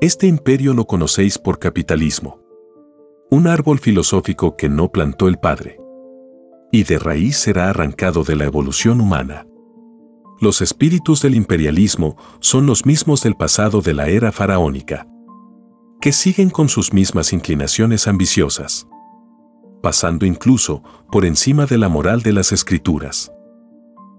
Este 0.00 0.26
imperio 0.26 0.74
lo 0.74 0.86
conocéis 0.86 1.38
por 1.38 1.58
capitalismo 1.58 2.46
un 3.30 3.48
árbol 3.48 3.80
filosófico 3.80 4.56
que 4.56 4.68
no 4.68 4.90
plantó 4.92 5.26
el 5.26 5.38
Padre. 5.38 5.80
Y 6.70 6.84
de 6.84 6.98
raíz 6.98 7.36
será 7.36 7.70
arrancado 7.70 8.22
de 8.22 8.36
la 8.36 8.44
evolución 8.44 9.00
humana. 9.00 9.46
Los 10.40 10.60
espíritus 10.60 11.22
del 11.22 11.34
imperialismo 11.34 12.16
son 12.40 12.66
los 12.66 12.86
mismos 12.86 13.22
del 13.22 13.34
pasado 13.34 13.80
de 13.80 13.94
la 13.94 14.08
era 14.08 14.30
faraónica, 14.30 15.08
que 16.00 16.12
siguen 16.12 16.50
con 16.50 16.68
sus 16.68 16.92
mismas 16.92 17.32
inclinaciones 17.32 18.06
ambiciosas, 18.06 18.86
pasando 19.82 20.24
incluso 20.24 20.82
por 21.10 21.24
encima 21.24 21.66
de 21.66 21.78
la 21.78 21.88
moral 21.88 22.22
de 22.22 22.32
las 22.32 22.52
escrituras. 22.52 23.32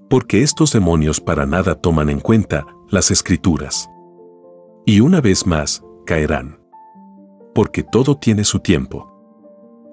Porque 0.09 0.41
estos 0.41 0.71
demonios 0.71 1.19
para 1.19 1.45
nada 1.45 1.75
toman 1.75 2.09
en 2.09 2.19
cuenta 2.19 2.65
las 2.89 3.11
escrituras. 3.11 3.89
Y 4.85 5.01
una 5.01 5.21
vez 5.21 5.45
más, 5.45 5.83
caerán 6.05 6.57
porque 7.57 7.81
todo 7.81 8.15
tiene 8.15 8.43
su 8.43 8.59
tiempo. 8.59 9.11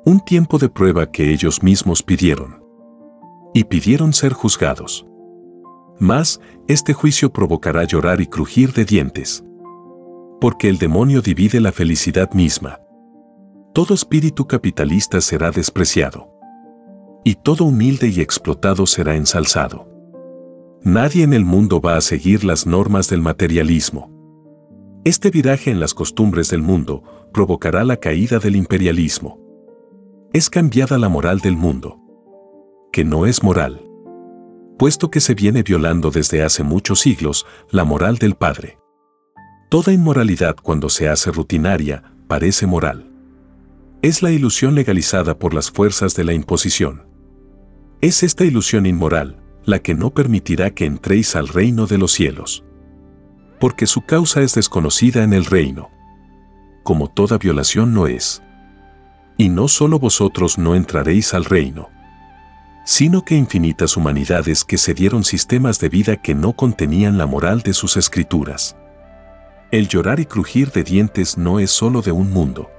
Un 0.05 0.21
tiempo 0.21 0.59
de 0.59 0.69
prueba 0.69 1.11
que 1.11 1.33
ellos 1.33 1.63
mismos 1.63 2.03
pidieron. 2.03 2.63
Y 3.55 3.65
pidieron 3.65 4.13
ser 4.13 4.35
juzgados. 4.35 5.07
Mas, 5.99 6.43
este 6.69 6.93
juicio 6.93 7.33
provocará 7.33 7.85
llorar 7.85 8.21
y 8.21 8.27
crujir 8.27 8.75
de 8.75 8.85
dientes. 8.85 9.43
Porque 10.43 10.69
el 10.69 10.77
demonio 10.77 11.23
divide 11.23 11.59
la 11.59 11.73
felicidad 11.73 12.35
misma. 12.35 12.81
Todo 13.73 13.95
espíritu 13.95 14.47
capitalista 14.47 15.23
será 15.23 15.51
despreciado. 15.51 16.29
Y 17.25 17.37
todo 17.37 17.65
humilde 17.65 18.09
y 18.09 18.21
explotado 18.21 18.85
será 18.85 19.17
ensalzado. 19.17 19.89
Nadie 20.87 21.25
en 21.25 21.33
el 21.33 21.47
mundo 21.47 21.81
va 21.81 21.97
a 21.97 22.03
seguir 22.03 22.45
las 22.45 22.67
normas 22.67 23.09
del 23.09 23.23
materialismo. 23.23 24.11
Este 25.07 25.31
viraje 25.31 25.71
en 25.71 25.81
las 25.81 25.95
costumbres 25.95 26.51
del 26.51 26.61
mundo 26.61 27.03
provocará 27.33 27.85
la 27.85 27.97
caída 27.97 28.39
del 28.39 28.55
imperialismo. 28.55 29.41
Es 30.35 30.51
cambiada 30.51 30.99
la 30.99 31.09
moral 31.09 31.41
del 31.41 31.57
mundo. 31.57 31.99
Que 32.93 33.03
no 33.03 33.25
es 33.25 33.43
moral. 33.43 33.83
Puesto 34.79 35.11
que 35.11 35.21
se 35.21 35.35
viene 35.35 35.63
violando 35.63 36.11
desde 36.11 36.43
hace 36.43 36.63
muchos 36.63 37.01
siglos 37.01 37.47
la 37.71 37.85
moral 37.85 38.19
del 38.19 38.35
Padre. 38.35 38.77
Toda 39.71 39.91
inmoralidad 39.91 40.55
cuando 40.63 40.91
se 40.91 41.09
hace 41.09 41.33
rutinaria 41.33 42.15
parece 42.29 42.67
moral. 42.67 43.11
Es 44.03 44.23
la 44.23 44.33
ilusión 44.33 44.75
legalizada 44.75 45.39
por 45.39 45.55
las 45.55 45.71
fuerzas 45.71 46.15
de 46.15 46.25
la 46.25 46.35
imposición. 46.35 47.09
Es 48.03 48.23
esta 48.23 48.45
ilusión 48.45 48.85
inmoral 48.85 49.41
la 49.65 49.79
que 49.81 49.95
no 49.95 50.11
permitirá 50.11 50.71
que 50.71 50.85
entréis 50.85 51.37
al 51.37 51.49
reino 51.49 51.87
de 51.87 51.99
los 51.99 52.13
cielos 52.13 52.65
porque 53.65 53.87
su 53.87 54.03
causa 54.03 54.43
es 54.43 54.55
desconocida 54.55 55.23
en 55.23 55.33
el 55.33 55.47
reino. 55.47 55.91
Como 56.83 57.09
toda 57.09 57.39
violación 57.39 57.95
no 57.95 58.07
es. 58.07 58.43
Y 59.39 59.49
no 59.49 59.69
solo 59.69 59.99
vosotros 59.99 60.59
no 60.59 60.75
entraréis 60.75 61.33
al 61.33 61.47
reino, 61.47 61.89
sino 62.85 63.25
que 63.25 63.37
infinitas 63.37 63.97
humanidades 63.97 64.65
que 64.65 64.77
se 64.77 64.93
dieron 64.93 65.25
sistemas 65.25 65.81
de 65.81 65.89
vida 65.89 66.17
que 66.17 66.35
no 66.35 66.53
contenían 66.53 67.17
la 67.17 67.25
moral 67.25 67.63
de 67.63 67.73
sus 67.73 67.97
escrituras. 67.97 68.77
El 69.71 69.89
llorar 69.89 70.21
y 70.21 70.27
crujir 70.27 70.71
de 70.71 70.85
dientes 70.85 71.39
no 71.39 71.59
es 71.59 71.71
solo 71.71 72.03
de 72.03 72.13
un 72.13 72.31
mundo, 72.31 72.71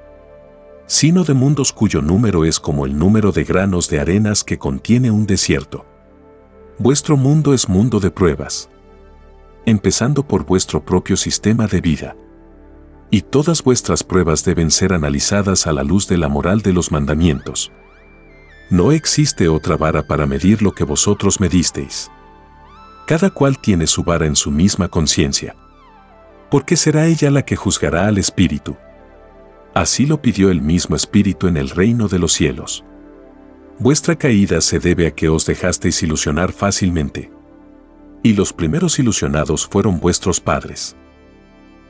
sino 0.86 1.24
de 1.24 1.34
mundos 1.34 1.74
cuyo 1.74 2.04
número 2.04 2.46
es 2.46 2.60
como 2.60 2.86
el 2.86 2.96
número 2.96 3.32
de 3.32 3.44
granos 3.44 3.90
de 3.90 4.00
arenas 4.00 4.44
que 4.44 4.60
contiene 4.60 5.10
un 5.10 5.26
desierto. 5.26 5.95
Vuestro 6.78 7.18
mundo 7.18 7.54
es 7.54 7.70
mundo 7.70 8.00
de 8.00 8.12
pruebas 8.12 8.70
empezando 9.66 10.28
por 10.28 10.46
vuestro 10.46 10.84
propio 10.84 11.18
sistema 11.18 11.68
de 11.68 11.82
vida. 11.82 12.16
Y 13.10 13.22
todas 13.22 13.64
vuestras 13.64 14.04
pruebas 14.04 14.44
deben 14.44 14.72
ser 14.72 14.94
analizadas 14.94 15.68
a 15.68 15.74
la 15.74 15.84
luz 15.84 16.08
de 16.08 16.18
la 16.18 16.28
moral 16.28 16.62
de 16.62 16.74
los 16.74 16.92
mandamientos. 16.92 17.72
No 18.70 18.92
existe 18.92 19.48
otra 19.48 19.78
vara 19.78 20.04
para 20.04 20.26
medir 20.26 20.62
lo 20.62 20.72
que 20.72 20.84
vosotros 20.84 21.40
medisteis. 21.40 22.12
Cada 23.08 23.30
cual 23.30 23.60
tiene 23.60 23.86
su 23.86 24.04
vara 24.04 24.26
en 24.26 24.36
su 24.36 24.52
misma 24.52 24.88
conciencia. 24.88 25.56
Porque 26.50 26.76
será 26.76 27.06
ella 27.06 27.30
la 27.30 27.44
que 27.44 27.56
juzgará 27.56 28.08
al 28.08 28.18
Espíritu. 28.18 28.76
Así 29.74 30.06
lo 30.06 30.22
pidió 30.22 30.50
el 30.50 30.62
mismo 30.62 30.96
Espíritu 30.96 31.48
en 31.48 31.58
el 31.58 31.70
reino 31.70 32.08
de 32.08 32.20
los 32.20 32.34
cielos. 32.34 32.84
Vuestra 33.78 34.16
caída 34.16 34.62
se 34.62 34.80
debe 34.80 35.08
a 35.08 35.12
que 35.12 35.28
os 35.28 35.46
dejasteis 35.46 36.02
ilusionar 36.02 36.54
fácilmente 36.54 37.30
Y 38.24 38.34
los 38.34 38.54
primeros 38.54 39.00
ilusionados 39.00 39.68
fueron 39.68 40.00
vuestros 40.00 40.40
padres. 40.40 40.96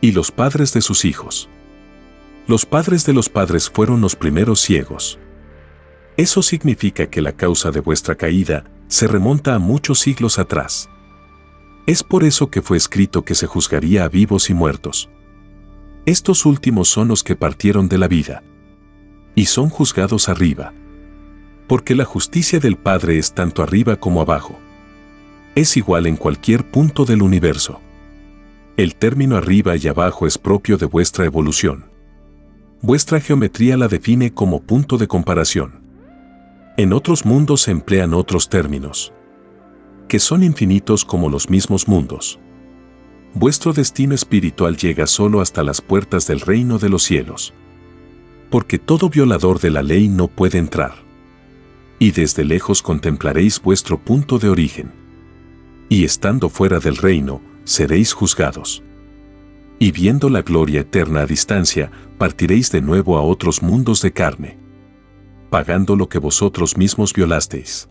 Y 0.01 0.11
los 0.11 0.31
padres 0.31 0.73
de 0.73 0.81
sus 0.81 1.05
hijos. 1.05 1.47
Los 2.47 2.65
padres 2.65 3.05
de 3.05 3.13
los 3.13 3.29
padres 3.29 3.69
fueron 3.69 4.01
los 4.01 4.15
primeros 4.15 4.59
ciegos. 4.59 5.19
Eso 6.17 6.41
significa 6.41 7.07
que 7.07 7.21
la 7.21 7.33
causa 7.33 7.71
de 7.71 7.81
vuestra 7.81 8.15
caída 8.15 8.65
se 8.87 9.07
remonta 9.07 9.55
a 9.55 9.59
muchos 9.59 9.99
siglos 9.99 10.39
atrás. 10.39 10.89
Es 11.85 12.03
por 12.03 12.23
eso 12.23 12.49
que 12.49 12.61
fue 12.61 12.77
escrito 12.77 13.23
que 13.23 13.35
se 13.35 13.45
juzgaría 13.45 14.05
a 14.05 14.09
vivos 14.09 14.49
y 14.49 14.53
muertos. 14.53 15.09
Estos 16.05 16.45
últimos 16.45 16.87
son 16.87 17.07
los 17.07 17.23
que 17.23 17.35
partieron 17.35 17.87
de 17.89 17.99
la 17.99 18.07
vida. 18.07 18.43
Y 19.35 19.45
son 19.45 19.69
juzgados 19.69 20.29
arriba. 20.29 20.73
Porque 21.67 21.95
la 21.95 22.05
justicia 22.05 22.59
del 22.59 22.77
Padre 22.77 23.17
es 23.17 23.33
tanto 23.33 23.63
arriba 23.63 23.95
como 23.95 24.21
abajo. 24.21 24.59
Es 25.55 25.77
igual 25.77 26.05
en 26.05 26.15
cualquier 26.15 26.69
punto 26.69 27.05
del 27.05 27.21
universo. 27.21 27.81
El 28.77 28.95
término 28.95 29.37
arriba 29.37 29.75
y 29.75 29.87
abajo 29.87 30.27
es 30.27 30.37
propio 30.37 30.77
de 30.77 30.85
vuestra 30.85 31.25
evolución. 31.25 31.85
Vuestra 32.81 33.19
geometría 33.19 33.77
la 33.77 33.87
define 33.87 34.33
como 34.33 34.61
punto 34.61 34.97
de 34.97 35.07
comparación. 35.07 35.81
En 36.77 36.93
otros 36.93 37.25
mundos 37.25 37.61
se 37.61 37.71
emplean 37.71 38.13
otros 38.13 38.49
términos, 38.49 39.13
que 40.07 40.19
son 40.19 40.43
infinitos 40.43 41.05
como 41.05 41.29
los 41.29 41.49
mismos 41.49 41.87
mundos 41.87 42.39
vuestro 43.35 43.73
destino 43.73 44.15
espiritual 44.15 44.77
llega 44.77 45.05
solo 45.05 45.41
hasta 45.41 45.61
las 45.61 45.81
puertas 45.81 46.25
del 46.25 46.39
reino 46.39 46.79
de 46.79 46.89
los 46.89 47.03
cielos. 47.03 47.53
Porque 48.49 48.79
todo 48.79 49.09
violador 49.09 49.59
de 49.59 49.69
la 49.69 49.83
ley 49.83 50.07
no 50.07 50.27
puede 50.27 50.57
entrar. 50.57 51.04
Y 51.99 52.11
desde 52.11 52.43
lejos 52.43 52.81
contemplaréis 52.81 53.61
vuestro 53.61 53.99
punto 53.99 54.37
de 54.37 54.49
origen. 54.49 54.91
Y 55.87 56.03
estando 56.03 56.49
fuera 56.49 56.79
del 56.79 56.97
reino, 56.97 57.41
seréis 57.63 58.13
juzgados. 58.13 58.83
Y 59.79 59.91
viendo 59.91 60.29
la 60.29 60.41
gloria 60.41 60.81
eterna 60.81 61.21
a 61.21 61.25
distancia, 61.25 61.91
partiréis 62.17 62.71
de 62.71 62.81
nuevo 62.81 63.17
a 63.17 63.21
otros 63.21 63.61
mundos 63.61 64.01
de 64.01 64.11
carne, 64.11 64.57
pagando 65.49 65.95
lo 65.95 66.09
que 66.09 66.19
vosotros 66.19 66.77
mismos 66.77 67.13
violasteis. 67.13 67.89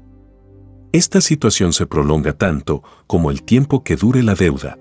Esta 0.92 1.20
situación 1.20 1.72
se 1.72 1.86
prolonga 1.86 2.32
tanto 2.34 2.82
como 3.06 3.30
el 3.30 3.42
tiempo 3.42 3.84
que 3.84 3.96
dure 3.96 4.22
la 4.22 4.34
deuda. 4.34 4.78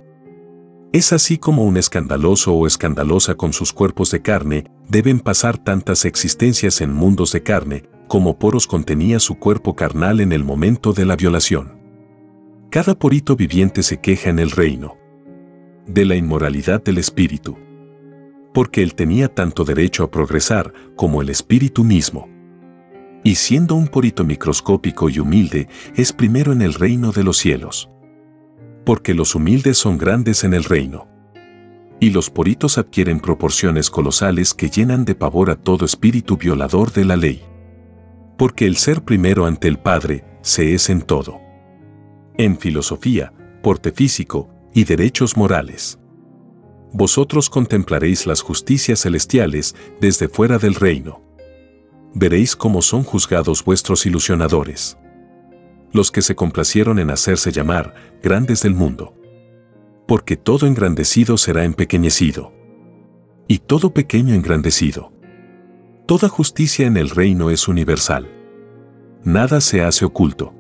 Es 0.92 1.12
así 1.12 1.38
como 1.38 1.64
un 1.64 1.76
escandaloso 1.76 2.54
o 2.54 2.68
escandalosa 2.68 3.36
con 3.36 3.52
sus 3.52 3.74
cuerpos 3.74 4.12
de 4.12 4.22
carne 4.22 4.66
deben 4.88 5.20
pasar 5.20 5.58
tantas 5.58 6.06
existencias 6.06 6.82
en 6.82 6.94
mundos 6.94 7.32
de 7.32 7.42
carne 7.42 7.93
como 8.14 8.38
poros 8.38 8.68
contenía 8.68 9.20
su 9.20 9.40
cuerpo 9.40 9.76
carnal 9.76 10.22
en 10.22 10.34
el 10.34 10.44
momento 10.44 10.94
de 10.94 11.04
la 11.04 11.16
violación. 11.16 11.80
Cada 12.70 12.94
porito 12.94 13.36
viviente 13.36 13.82
se 13.82 14.02
queja 14.02 14.30
en 14.30 14.38
el 14.38 14.52
reino 14.52 15.00
de 15.88 16.06
la 16.06 16.16
inmoralidad 16.16 16.84
del 16.84 17.00
espíritu, 17.00 17.58
porque 18.54 18.84
él 18.84 18.94
tenía 18.94 19.34
tanto 19.34 19.66
derecho 19.66 20.04
a 20.04 20.12
progresar 20.12 20.72
como 20.96 21.24
el 21.24 21.32
espíritu 21.32 21.84
mismo. 21.84 22.30
Y 23.24 23.34
siendo 23.34 23.74
un 23.74 23.88
porito 23.88 24.24
microscópico 24.24 25.10
y 25.10 25.18
humilde, 25.18 25.68
es 25.96 26.14
primero 26.14 26.52
en 26.54 26.62
el 26.62 26.76
reino 26.76 27.14
de 27.14 27.24
los 27.24 27.38
cielos 27.38 27.90
porque 28.86 29.16
los 29.16 29.34
humildes 29.34 29.80
son 29.80 29.98
grandes 29.98 30.44
en 30.44 30.54
el 30.54 30.66
reino. 30.66 31.08
Y 32.00 32.12
los 32.12 32.30
poritos 32.30 32.78
adquieren 32.78 33.20
proporciones 33.20 33.90
colosales 33.90 34.54
que 34.54 34.70
llenan 34.70 35.04
de 35.04 35.16
pavor 35.16 35.50
a 35.50 35.56
todo 35.56 35.84
espíritu 35.84 36.38
violador 36.38 36.92
de 36.92 37.06
la 37.06 37.16
ley. 37.16 37.42
Porque 38.38 38.66
el 38.66 38.78
ser 38.78 39.04
primero 39.04 39.46
ante 39.46 39.68
el 39.68 39.80
Padre 39.80 40.24
se 40.42 40.74
es 40.74 40.90
en 40.90 41.02
todo. 41.02 41.40
En 42.38 42.58
filosofía, 42.58 43.34
porte 43.62 43.92
físico 43.92 44.50
y 44.74 44.84
derechos 44.84 45.38
morales. 45.38 46.00
Vosotros 46.92 47.50
contemplaréis 47.50 48.28
las 48.28 48.42
justicias 48.42 49.02
celestiales 49.02 49.76
desde 50.00 50.28
fuera 50.28 50.58
del 50.58 50.76
reino. 50.76 51.22
Veréis 52.14 52.56
cómo 52.56 52.82
son 52.82 53.04
juzgados 53.04 53.64
vuestros 53.64 54.06
ilusionadores 54.06 54.98
los 55.94 56.12
que 56.12 56.24
se 56.24 56.36
complacieron 56.36 57.00
en 57.00 57.12
hacerse 57.12 57.52
llamar 57.52 57.94
grandes 58.22 58.64
del 58.64 58.74
mundo. 58.74 59.16
Porque 60.08 60.36
todo 60.36 60.68
engrandecido 60.68 61.38
será 61.38 61.64
empequeñecido. 61.64 62.52
Y 63.48 63.60
todo 63.60 63.94
pequeño 63.94 64.34
engrandecido. 64.34 65.14
Toda 66.14 66.30
justicia 66.30 66.86
en 66.86 66.96
el 66.96 67.10
reino 67.10 67.50
es 67.50 67.68
universal. 67.68 68.30
Nada 69.24 69.60
se 69.62 69.82
hace 69.82 70.06
oculto. 70.06 70.54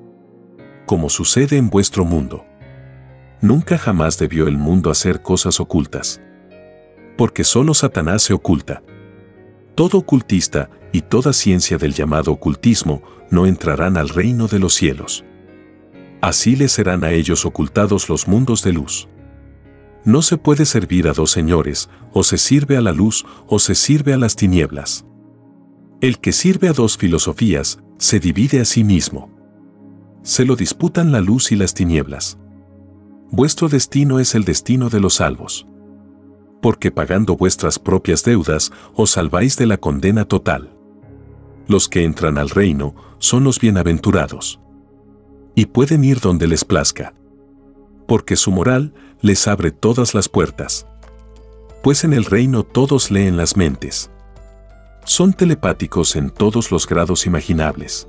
Como 0.88 1.12
sucede 1.12 1.58
en 1.58 1.70
vuestro 1.70 2.06
mundo. 2.06 2.44
Nunca 3.40 3.78
jamás 3.78 4.18
debió 4.18 4.48
el 4.48 4.58
mundo 4.58 4.90
hacer 4.90 5.22
cosas 5.22 5.60
ocultas. 5.60 6.20
Porque 7.20 7.44
solo 7.44 7.76
Satanás 7.76 8.24
se 8.24 8.34
oculta. 8.34 8.82
Todo 9.76 10.00
ocultista 10.00 10.72
y 10.92 11.02
toda 11.02 11.34
ciencia 11.34 11.78
del 11.78 11.94
llamado 11.94 12.32
ocultismo 12.32 13.04
no 13.30 13.46
entrarán 13.46 13.96
al 13.96 14.10
reino 14.10 14.48
de 14.48 14.58
los 14.58 14.74
cielos. 14.74 15.24
Así 16.20 16.56
les 16.56 16.72
serán 16.72 17.04
a 17.04 17.12
ellos 17.12 17.46
ocultados 17.46 18.10
los 18.10 18.28
mundos 18.28 18.64
de 18.64 18.74
luz. 18.74 19.08
No 20.04 20.24
se 20.24 20.38
puede 20.38 20.66
servir 20.66 21.08
a 21.08 21.14
dos 21.14 21.30
señores, 21.30 21.92
o 22.12 22.24
se 22.24 22.40
sirve 22.40 22.76
a 22.76 22.82
la 22.82 22.92
luz 22.92 23.24
o 23.46 23.60
se 23.60 23.76
sirve 23.76 24.16
a 24.16 24.18
las 24.18 24.36
tinieblas. 24.36 25.06
El 26.04 26.20
que 26.20 26.34
sirve 26.34 26.68
a 26.68 26.74
dos 26.74 26.98
filosofías, 26.98 27.80
se 27.98 28.20
divide 28.20 28.60
a 28.60 28.66
sí 28.66 28.84
mismo. 28.84 29.32
Se 30.22 30.44
lo 30.44 30.58
disputan 30.58 31.14
la 31.14 31.22
luz 31.22 31.54
y 31.54 31.56
las 31.56 31.74
tinieblas. 31.74 32.38
Vuestro 33.32 33.70
destino 33.70 34.20
es 34.20 34.36
el 34.36 34.44
destino 34.44 34.90
de 34.90 35.00
los 35.00 35.14
salvos. 35.14 35.66
Porque 36.62 36.92
pagando 36.92 37.38
vuestras 37.38 37.80
propias 37.80 38.26
deudas, 38.26 38.74
os 38.94 39.12
salváis 39.12 39.56
de 39.56 39.66
la 39.66 39.78
condena 39.78 40.26
total. 40.26 40.76
Los 41.70 41.88
que 41.88 42.04
entran 42.04 42.38
al 42.38 42.50
reino 42.50 42.96
son 43.20 43.46
los 43.46 43.58
bienaventurados. 43.62 44.60
Y 45.56 45.68
pueden 45.68 46.04
ir 46.04 46.20
donde 46.20 46.48
les 46.48 46.66
plazca. 46.66 47.14
Porque 48.10 48.36
su 48.36 48.52
moral 48.52 48.94
les 49.22 49.48
abre 49.48 49.72
todas 49.72 50.14
las 50.14 50.28
puertas. 50.28 50.86
Pues 51.82 52.04
en 52.04 52.12
el 52.12 52.26
reino 52.26 52.64
todos 52.64 53.10
leen 53.10 53.38
las 53.38 53.56
mentes. 53.56 54.10
Son 55.06 55.34
telepáticos 55.34 56.16
en 56.16 56.30
todos 56.30 56.72
los 56.72 56.88
grados 56.88 57.26
imaginables. 57.26 58.08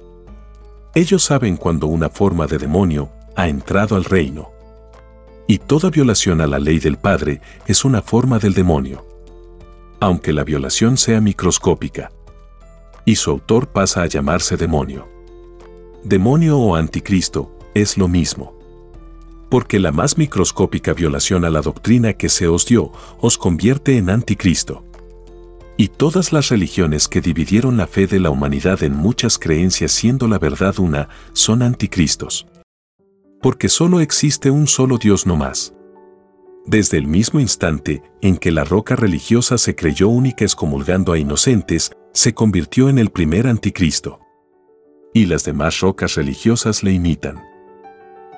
Ellos 0.95 1.25
saben 1.25 1.57
cuando 1.57 1.89
una 1.89 2.09
forma 2.09 2.47
de 2.47 2.59
demonio 2.59 3.11
ha 3.35 3.49
entrado 3.49 3.97
al 3.97 4.05
reino. 4.05 4.51
Y 5.49 5.59
toda 5.59 5.91
violación 5.91 6.41
a 6.41 6.47
la 6.47 6.59
ley 6.59 6.79
del 6.79 6.97
Padre 6.97 7.41
es 7.67 7.85
una 7.85 8.01
forma 8.01 8.39
del 8.39 8.55
demonio. 8.55 9.05
Aunque 10.01 10.33
la 10.33 10.45
violación 10.45 10.97
sea 10.97 11.21
microscópica 11.21 12.11
y 13.05 13.17
su 13.17 13.31
autor 13.31 13.69
pasa 13.69 14.03
a 14.03 14.07
llamarse 14.07 14.57
demonio. 14.57 15.09
Demonio 16.05 16.59
o 16.59 16.77
anticristo 16.77 17.59
es 17.75 17.99
lo 17.99 18.09
mismo. 18.09 18.55
Porque 19.51 19.79
la 19.79 19.93
más 19.93 20.17
microscópica 20.17 20.95
violación 20.95 21.45
a 21.45 21.51
la 21.51 21.61
doctrina 21.61 22.15
que 22.15 22.29
se 22.29 22.49
os 22.49 22.67
dio 22.67 22.93
os 23.21 23.37
convierte 23.37 23.99
en 23.99 24.11
anticristo. 24.11 24.85
Y 25.77 25.89
todas 25.89 26.33
las 26.33 26.51
religiones 26.51 27.09
que 27.09 27.21
dividieron 27.21 27.77
la 27.77 27.89
fe 27.89 28.07
de 28.07 28.21
la 28.21 28.31
humanidad 28.31 28.83
en 28.85 28.95
muchas 28.95 29.39
creencias 29.39 29.91
siendo 29.91 30.29
la 30.29 30.39
verdad 30.39 30.79
una, 30.79 31.09
son 31.33 31.63
anticristos. 31.63 32.47
Porque 33.43 33.69
solo 33.69 34.01
existe 34.01 34.51
un 34.51 34.69
solo 34.69 34.99
Dios 34.99 35.27
no 35.27 35.37
más. 35.37 35.75
Desde 36.65 36.97
el 36.97 37.09
mismo 37.09 37.41
instante 37.41 38.03
en 38.23 38.37
que 38.37 38.53
la 38.53 38.65
roca 38.65 38.97
religiosa 38.97 39.59
se 39.59 39.75
creyó 39.75 40.09
única 40.09 40.45
excomulgando 40.45 41.13
a 41.13 41.19
inocentes, 41.19 41.91
se 42.13 42.33
convirtió 42.33 42.89
en 42.89 42.99
el 42.99 43.11
primer 43.11 43.49
anticristo. 43.49 44.21
Y 45.13 45.27
las 45.27 45.45
demás 45.45 45.81
rocas 45.81 46.15
religiosas 46.15 46.83
le 46.83 46.93
imitan. 46.93 47.43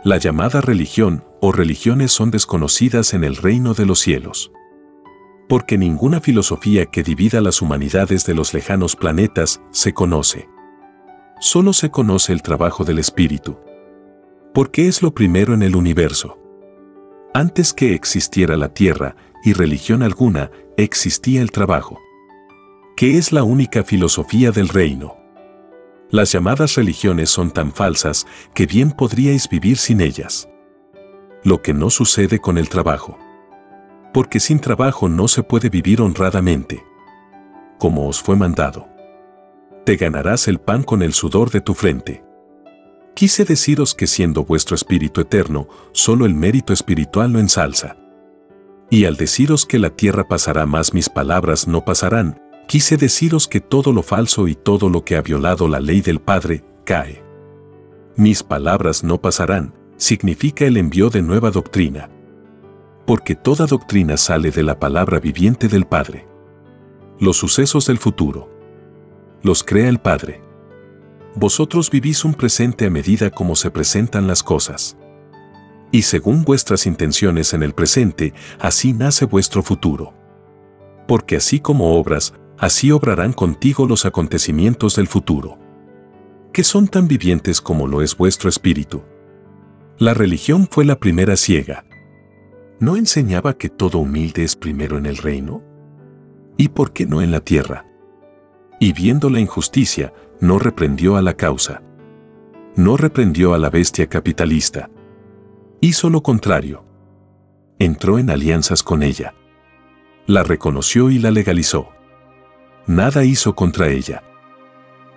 La 0.04 0.16
llamada 0.16 0.60
religión 0.60 1.24
o 1.40 1.52
religiones 1.52 2.12
son 2.12 2.30
desconocidas 2.30 3.12
en 3.12 3.24
el 3.24 3.36
reino 3.36 3.74
de 3.74 3.86
los 3.86 4.00
cielos. 4.00 4.50
Porque 5.48 5.78
ninguna 5.78 6.20
filosofía 6.20 6.86
que 6.86 7.02
divida 7.02 7.40
las 7.40 7.62
humanidades 7.62 8.26
de 8.26 8.34
los 8.34 8.52
lejanos 8.54 8.96
planetas 8.96 9.60
se 9.70 9.92
conoce. 9.92 10.48
Solo 11.40 11.72
se 11.72 11.90
conoce 11.90 12.32
el 12.32 12.42
trabajo 12.42 12.84
del 12.84 12.98
espíritu. 12.98 13.58
Porque 14.52 14.88
es 14.88 15.02
lo 15.02 15.12
primero 15.12 15.54
en 15.54 15.62
el 15.62 15.76
universo. 15.76 16.38
Antes 17.34 17.72
que 17.72 17.94
existiera 17.94 18.56
la 18.56 18.72
tierra 18.72 19.14
y 19.44 19.52
religión 19.52 20.02
alguna, 20.02 20.50
existía 20.76 21.42
el 21.42 21.52
trabajo 21.52 22.00
que 22.96 23.18
es 23.18 23.30
la 23.30 23.44
única 23.44 23.84
filosofía 23.84 24.50
del 24.50 24.70
reino. 24.70 25.18
Las 26.10 26.32
llamadas 26.32 26.76
religiones 26.76 27.28
son 27.28 27.50
tan 27.50 27.72
falsas 27.72 28.26
que 28.54 28.64
bien 28.64 28.90
podríais 28.90 29.50
vivir 29.50 29.76
sin 29.76 30.00
ellas. 30.00 30.48
Lo 31.44 31.60
que 31.60 31.74
no 31.74 31.90
sucede 31.90 32.38
con 32.40 32.56
el 32.56 32.70
trabajo. 32.70 33.18
Porque 34.16 34.40
sin 34.40 34.60
trabajo 34.60 35.10
no 35.10 35.28
se 35.28 35.42
puede 35.42 35.68
vivir 35.68 36.00
honradamente. 36.00 36.82
Como 37.78 38.08
os 38.08 38.22
fue 38.22 38.34
mandado. 38.34 38.88
Te 39.84 39.96
ganarás 39.96 40.48
el 40.48 40.58
pan 40.58 40.84
con 40.84 41.02
el 41.02 41.12
sudor 41.12 41.50
de 41.50 41.60
tu 41.60 41.74
frente. 41.74 42.24
Quise 43.14 43.44
deciros 43.44 43.94
que 43.94 44.06
siendo 44.06 44.42
vuestro 44.42 44.74
espíritu 44.74 45.20
eterno, 45.20 45.68
solo 45.92 46.24
el 46.24 46.34
mérito 46.34 46.72
espiritual 46.72 47.30
lo 47.30 47.40
ensalza. 47.40 47.98
Y 48.88 49.04
al 49.04 49.18
deciros 49.18 49.66
que 49.66 49.78
la 49.78 49.90
tierra 49.90 50.26
pasará 50.26 50.64
más 50.64 50.94
mis 50.94 51.10
palabras 51.10 51.68
no 51.68 51.84
pasarán, 51.84 52.40
quise 52.66 52.96
deciros 52.96 53.46
que 53.46 53.60
todo 53.60 53.92
lo 53.92 54.02
falso 54.02 54.48
y 54.48 54.54
todo 54.54 54.88
lo 54.88 55.04
que 55.04 55.16
ha 55.16 55.20
violado 55.20 55.68
la 55.68 55.78
ley 55.78 56.00
del 56.00 56.20
Padre, 56.20 56.64
cae. 56.86 57.22
Mis 58.16 58.42
palabras 58.42 59.04
no 59.04 59.20
pasarán, 59.20 59.74
significa 59.98 60.64
el 60.64 60.78
envío 60.78 61.10
de 61.10 61.20
nueva 61.20 61.50
doctrina. 61.50 62.08
Porque 63.06 63.34
toda 63.34 63.66
doctrina 63.66 64.16
sale 64.16 64.50
de 64.50 64.62
la 64.62 64.78
palabra 64.78 65.20
viviente 65.20 65.68
del 65.68 65.86
Padre. 65.86 66.26
Los 67.18 67.36
sucesos 67.36 67.86
del 67.86 67.98
futuro. 67.98 68.50
Los 69.42 69.62
crea 69.62 69.88
el 69.88 70.00
Padre. 70.00 70.42
Vosotros 71.34 71.90
vivís 71.90 72.24
un 72.24 72.34
presente 72.34 72.86
a 72.86 72.90
medida 72.90 73.30
como 73.30 73.54
se 73.56 73.70
presentan 73.70 74.26
las 74.26 74.42
cosas 74.42 74.96
y 75.96 76.02
según 76.02 76.44
vuestras 76.44 76.86
intenciones 76.86 77.54
en 77.54 77.62
el 77.62 77.72
presente, 77.72 78.34
así 78.58 78.92
nace 78.92 79.24
vuestro 79.24 79.62
futuro. 79.62 80.12
Porque 81.06 81.36
así 81.36 81.60
como 81.60 81.94
obras, 81.98 82.34
así 82.58 82.90
obrarán 82.90 83.32
contigo 83.32 83.86
los 83.86 84.04
acontecimientos 84.04 84.96
del 84.96 85.06
futuro. 85.06 85.58
Que 86.52 86.64
son 86.64 86.88
tan 86.88 87.06
vivientes 87.06 87.60
como 87.60 87.86
lo 87.86 88.02
es 88.02 88.16
vuestro 88.16 88.48
espíritu. 88.48 89.04
La 89.98 90.14
religión 90.14 90.68
fue 90.70 90.84
la 90.84 90.98
primera 90.98 91.36
ciega. 91.36 91.84
¿No 92.78 92.96
enseñaba 92.96 93.56
que 93.56 93.68
todo 93.68 93.98
humilde 93.98 94.44
es 94.44 94.56
primero 94.56 94.98
en 94.98 95.06
el 95.06 95.16
reino? 95.16 95.62
¿Y 96.56 96.68
por 96.68 96.92
qué 96.92 97.06
no 97.06 97.22
en 97.22 97.30
la 97.30 97.40
tierra? 97.40 97.86
Y 98.80 98.92
viendo 98.92 99.30
la 99.30 99.40
injusticia, 99.40 100.12
no 100.40 100.58
reprendió 100.58 101.16
a 101.16 101.22
la 101.22 101.34
causa. 101.34 101.82
No 102.74 102.96
reprendió 102.96 103.54
a 103.54 103.58
la 103.58 103.70
bestia 103.70 104.06
capitalista 104.06 104.90
Hizo 105.80 106.08
lo 106.08 106.22
contrario. 106.22 106.84
Entró 107.78 108.18
en 108.18 108.30
alianzas 108.30 108.82
con 108.82 109.02
ella. 109.02 109.34
La 110.26 110.42
reconoció 110.42 111.10
y 111.10 111.18
la 111.18 111.30
legalizó. 111.30 111.90
Nada 112.86 113.24
hizo 113.24 113.54
contra 113.54 113.88
ella. 113.88 114.22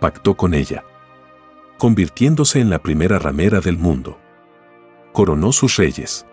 Pactó 0.01 0.35
con 0.35 0.53
ella. 0.53 0.83
Convirtiéndose 1.77 2.59
en 2.59 2.69
la 2.69 2.79
primera 2.79 3.19
ramera 3.19 3.61
del 3.61 3.77
mundo. 3.77 4.19
Coronó 5.13 5.53
sus 5.53 5.77
reyes. 5.77 6.25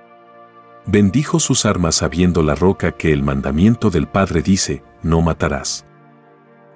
Bendijo 0.88 1.40
sus 1.40 1.66
armas 1.66 1.96
sabiendo 1.96 2.44
la 2.44 2.54
roca 2.54 2.92
que 2.92 3.12
el 3.12 3.24
mandamiento 3.24 3.90
del 3.90 4.06
Padre 4.06 4.40
dice, 4.40 4.84
no 5.02 5.20
matarás. 5.20 5.84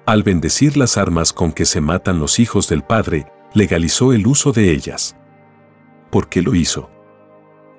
Al 0.05 0.25
bendecir 0.25 0.77
las 0.77 0.96
armas 0.96 1.33
con 1.33 1.53
que 1.53 1.64
se 1.64 1.81
matan 1.81 2.18
los 2.18 2.40
hijos 2.40 2.68
del 2.68 2.83
Padre, 2.83 3.27
legalizó 3.55 4.12
el 4.12 4.27
uso 4.27 4.51
de 4.51 4.73
ellas. 4.73 5.16
¿Por 6.11 6.29
qué 6.29 6.42
lo 6.42 6.57
hizo? 6.57 6.90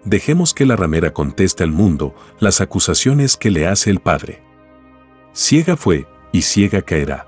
Dejemos 0.05 0.53
que 0.53 0.65
la 0.65 0.77
ramera 0.77 1.11
conteste 1.11 1.65
al 1.65 1.71
mundo 1.71 2.15
las 2.39 2.61
acusaciones 2.61 3.35
que 3.35 3.51
le 3.51 3.67
hace 3.67 3.89
el 3.89 3.99
Padre. 3.99 4.41
Ciega 5.33 5.75
fue, 5.75 6.07
y 6.31 6.43
ciega 6.43 6.81
caerá. 6.81 7.27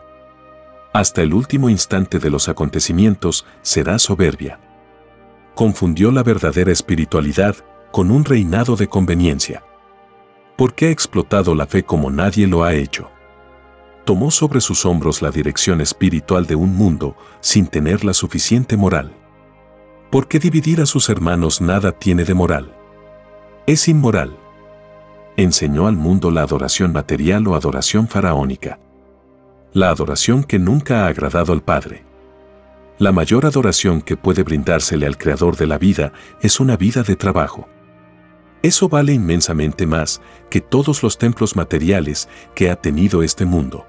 Hasta 0.94 1.22
el 1.22 1.34
último 1.34 1.70
instante 1.70 2.20
de 2.20 2.30
los 2.30 2.48
acontecimientos 2.48 3.46
será 3.63 4.00
soberbia. 4.00 4.62
Confundió 5.56 6.10
la 6.10 6.24
verdadera 6.24 6.72
espiritualidad 6.72 7.58
con 7.94 8.10
un 8.10 8.26
reinado 8.26 8.76
de 8.76 8.88
conveniencia. 8.88 9.64
Porque 10.58 10.88
ha 10.88 10.90
explotado 10.90 11.54
la 11.54 11.68
fe 11.68 11.84
como 11.84 12.10
nadie 12.10 12.48
lo 12.48 12.64
ha 12.64 12.74
hecho. 12.74 13.12
Tomó 14.04 14.32
sobre 14.32 14.62
sus 14.62 14.84
hombros 14.88 15.22
la 15.22 15.30
dirección 15.30 15.80
espiritual 15.80 16.48
de 16.48 16.56
un 16.56 16.76
mundo 16.76 17.16
sin 17.40 17.68
tener 17.68 18.04
la 18.04 18.16
suficiente 18.16 18.78
moral. 18.78 19.14
¿Por 20.10 20.28
qué 20.28 20.40
dividir 20.40 20.82
a 20.82 20.88
sus 20.88 21.08
hermanos 21.08 21.62
nada 21.62 21.92
tiene 21.92 22.24
de 22.24 22.34
moral? 22.34 22.76
Es 23.68 23.88
inmoral. 23.88 24.36
Enseñó 25.38 25.86
al 25.86 25.96
mundo 25.96 26.32
la 26.32 26.42
adoración 26.42 26.94
material 26.94 27.48
o 27.48 27.54
adoración 27.54 28.08
faraónica. 28.08 28.80
La 29.72 29.92
adoración 29.92 30.44
que 30.44 30.58
nunca 30.58 31.06
ha 31.06 31.10
agradado 31.10 31.54
al 31.54 31.62
Padre. 31.62 32.04
La 32.98 33.12
mayor 33.12 33.46
adoración 33.46 34.02
que 34.02 34.18
puede 34.18 34.42
brindársele 34.42 35.06
al 35.06 35.20
Creador 35.20 35.58
de 35.58 35.68
la 35.68 35.78
vida 35.78 36.12
es 36.42 36.60
una 36.60 36.76
vida 36.76 37.04
de 37.04 37.16
trabajo. 37.16 37.68
Eso 38.63 38.89
vale 38.89 39.13
inmensamente 39.13 39.86
más 39.86 40.19
que 40.49 40.62
todos 40.62 41.04
los 41.04 41.19
templos 41.19 41.56
materiales 41.56 42.28
que 42.56 42.71
ha 42.71 42.76
tenido 42.76 43.21
este 43.21 43.45
mundo. 43.45 43.86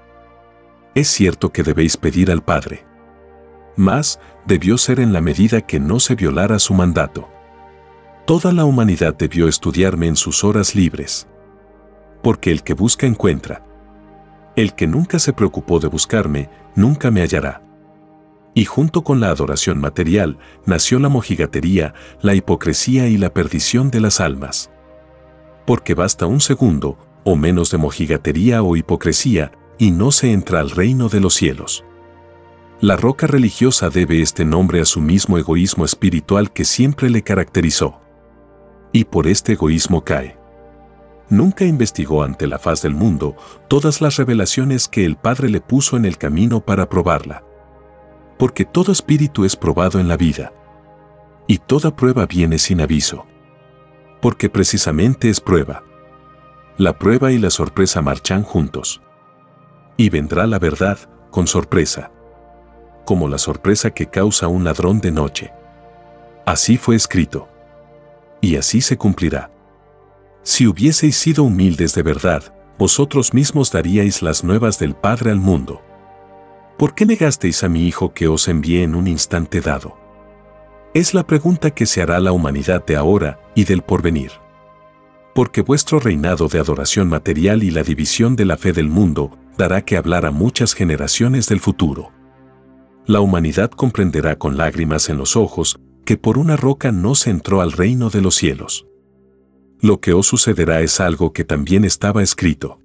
Es 0.93 1.07
cierto 1.07 1.51
que 1.51 1.63
debéis 1.63 1.97
pedir 1.97 2.29
al 2.29 2.43
Padre 2.43 2.85
más 3.75 4.19
debió 4.45 4.77
ser 4.77 4.99
en 4.99 5.13
la 5.13 5.21
medida 5.21 5.61
que 5.61 5.79
no 5.79 5.99
se 5.99 6.15
violara 6.15 6.59
su 6.59 6.73
mandato. 6.73 7.29
Toda 8.25 8.51
la 8.51 8.65
humanidad 8.65 9.15
debió 9.15 9.47
estudiarme 9.47 10.07
en 10.07 10.15
sus 10.15 10.43
horas 10.43 10.75
libres. 10.75 11.27
Porque 12.23 12.51
el 12.51 12.63
que 12.63 12.73
busca 12.73 13.05
encuentra. 13.05 13.63
El 14.55 14.73
que 14.73 14.87
nunca 14.87 15.19
se 15.19 15.33
preocupó 15.33 15.79
de 15.79 15.87
buscarme, 15.87 16.49
nunca 16.75 17.11
me 17.11 17.21
hallará. 17.21 17.61
Y 18.57 18.63
junto 18.63 19.03
con 19.03 19.19
la 19.19 19.29
adoración 19.29 19.79
material, 19.79 20.39
nació 20.65 20.97
la 20.97 21.09
mojigatería, 21.09 21.93
la 22.21 22.33
hipocresía 22.35 23.07
y 23.07 23.17
la 23.17 23.33
perdición 23.33 23.91
de 23.91 23.99
las 23.99 24.21
almas. 24.21 24.71
Porque 25.67 25.93
basta 25.93 26.25
un 26.25 26.39
segundo, 26.39 26.97
o 27.25 27.35
menos 27.35 27.69
de 27.69 27.77
mojigatería 27.77 28.63
o 28.63 28.77
hipocresía, 28.77 29.51
y 29.77 29.91
no 29.91 30.11
se 30.11 30.31
entra 30.31 30.61
al 30.61 30.71
reino 30.71 31.09
de 31.09 31.19
los 31.19 31.33
cielos. 31.33 31.83
La 32.79 32.95
roca 32.95 33.27
religiosa 33.27 33.89
debe 33.89 34.21
este 34.21 34.45
nombre 34.45 34.79
a 34.79 34.85
su 34.85 35.01
mismo 35.01 35.37
egoísmo 35.37 35.83
espiritual 35.83 36.53
que 36.53 36.63
siempre 36.63 37.09
le 37.09 37.23
caracterizó. 37.23 37.99
Y 38.93 39.03
por 39.03 39.27
este 39.27 39.53
egoísmo 39.53 40.05
cae. 40.05 40.37
Nunca 41.29 41.65
investigó 41.65 42.23
ante 42.23 42.47
la 42.47 42.57
faz 42.57 42.81
del 42.81 42.95
mundo 42.95 43.35
todas 43.67 43.99
las 43.99 44.15
revelaciones 44.15 44.87
que 44.87 45.03
el 45.03 45.17
Padre 45.17 45.49
le 45.49 45.59
puso 45.59 45.97
en 45.97 46.05
el 46.05 46.17
camino 46.17 46.61
para 46.61 46.87
probarla. 46.87 47.43
Porque 48.37 48.65
todo 48.65 48.91
espíritu 48.91 49.45
es 49.45 49.55
probado 49.55 49.99
en 49.99 50.07
la 50.07 50.17
vida. 50.17 50.53
Y 51.47 51.59
toda 51.59 51.95
prueba 51.95 52.25
viene 52.25 52.57
sin 52.59 52.81
aviso. 52.81 53.25
Porque 54.21 54.49
precisamente 54.49 55.29
es 55.29 55.39
prueba. 55.39 55.83
La 56.77 56.97
prueba 56.97 57.31
y 57.31 57.37
la 57.37 57.49
sorpresa 57.49 58.01
marchan 58.01 58.43
juntos. 58.43 59.01
Y 59.97 60.09
vendrá 60.09 60.47
la 60.47 60.59
verdad, 60.59 60.97
con 61.31 61.47
sorpresa 61.47 62.11
como 63.05 63.29
la 63.29 63.37
sorpresa 63.37 63.91
que 63.91 64.07
causa 64.07 64.47
un 64.47 64.65
ladrón 64.65 64.99
de 64.99 65.11
noche. 65.11 65.53
Así 66.45 66.77
fue 66.77 66.95
escrito. 66.95 67.47
Y 68.41 68.57
así 68.57 68.81
se 68.81 68.97
cumplirá. 68.97 69.51
Si 70.43 70.67
hubieseis 70.67 71.15
sido 71.15 71.43
humildes 71.43 71.93
de 71.95 72.03
verdad, 72.03 72.53
vosotros 72.77 73.33
mismos 73.33 73.71
daríais 73.71 74.21
las 74.21 74.43
nuevas 74.43 74.77
del 74.77 74.95
Padre 74.95 75.31
al 75.31 75.37
mundo. 75.37 75.81
¿Por 76.77 76.95
qué 76.95 77.05
negasteis 77.05 77.63
a 77.63 77.69
mi 77.69 77.87
Hijo 77.87 78.13
que 78.13 78.27
os 78.27 78.47
envié 78.47 78.83
en 78.83 78.95
un 78.95 79.07
instante 79.07 79.61
dado? 79.61 79.97
Es 80.93 81.13
la 81.13 81.25
pregunta 81.25 81.71
que 81.71 81.85
se 81.85 82.01
hará 82.01 82.19
la 82.19 82.31
humanidad 82.31 82.85
de 82.85 82.95
ahora 82.95 83.39
y 83.55 83.63
del 83.65 83.81
porvenir. 83.81 84.31
Porque 85.33 85.61
vuestro 85.61 85.99
reinado 85.99 86.47
de 86.47 86.59
adoración 86.59 87.09
material 87.09 87.63
y 87.63 87.71
la 87.71 87.83
división 87.83 88.35
de 88.35 88.45
la 88.45 88.57
fe 88.57 88.73
del 88.73 88.89
mundo 88.89 89.37
dará 89.57 89.83
que 89.83 89.97
hablar 89.97 90.25
a 90.25 90.31
muchas 90.31 90.73
generaciones 90.73 91.47
del 91.47 91.59
futuro 91.59 92.15
la 93.07 93.21
humanidad 93.21 93.69
comprenderá 93.69 94.37
con 94.37 94.57
lágrimas 94.57 95.09
en 95.09 95.17
los 95.17 95.35
ojos 95.35 95.79
que 96.05 96.17
por 96.17 96.37
una 96.37 96.55
roca 96.55 96.91
no 96.91 97.13
se 97.13 97.29
entró 97.29 97.61
al 97.61 97.71
reino 97.71 98.09
de 98.09 98.21
los 98.21 98.35
cielos. 98.35 98.87
Lo 99.79 99.99
que 99.99 100.13
os 100.13 100.27
sucederá 100.27 100.81
es 100.81 100.99
algo 100.99 101.31
que 101.31 101.43
también 101.43 101.85
estaba 101.85 102.23
escrito. 102.23 102.79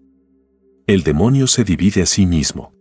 El 0.87 1.03
demonio 1.03 1.47
se 1.47 1.65
divide 1.65 2.03
a 2.03 2.07
sí 2.07 2.27
mismo. 2.27 2.75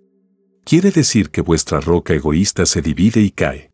Quiere 0.69 0.91
decir 0.91 1.31
que 1.31 1.41
vuestra 1.41 1.79
roca 1.79 2.13
egoísta 2.13 2.67
se 2.67 2.83
divide 2.83 3.21
y 3.21 3.31
cae. 3.31 3.71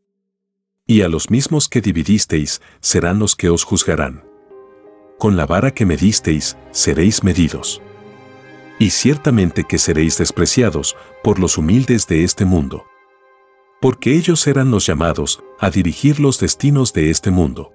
Y 0.87 1.01
a 1.01 1.09
los 1.09 1.29
mismos 1.29 1.67
que 1.67 1.81
dividisteis 1.81 2.61
serán 2.79 3.19
los 3.19 3.35
que 3.35 3.49
os 3.49 3.65
juzgarán. 3.65 4.23
Con 5.19 5.35
la 5.35 5.45
vara 5.45 5.71
que 5.71 5.85
medisteis 5.85 6.55
seréis 6.71 7.21
medidos. 7.21 7.81
Y 8.79 8.91
ciertamente 8.91 9.65
que 9.65 9.77
seréis 9.77 10.17
despreciados 10.17 10.95
por 11.21 11.39
los 11.39 11.57
humildes 11.57 12.07
de 12.07 12.23
este 12.23 12.45
mundo 12.45 12.85
porque 13.85 14.15
ellos 14.15 14.47
eran 14.47 14.71
los 14.71 14.87
llamados 14.87 15.43
a 15.59 15.69
dirigir 15.69 16.19
los 16.19 16.39
destinos 16.39 16.91
de 16.91 17.11
este 17.11 17.29
mundo. 17.29 17.71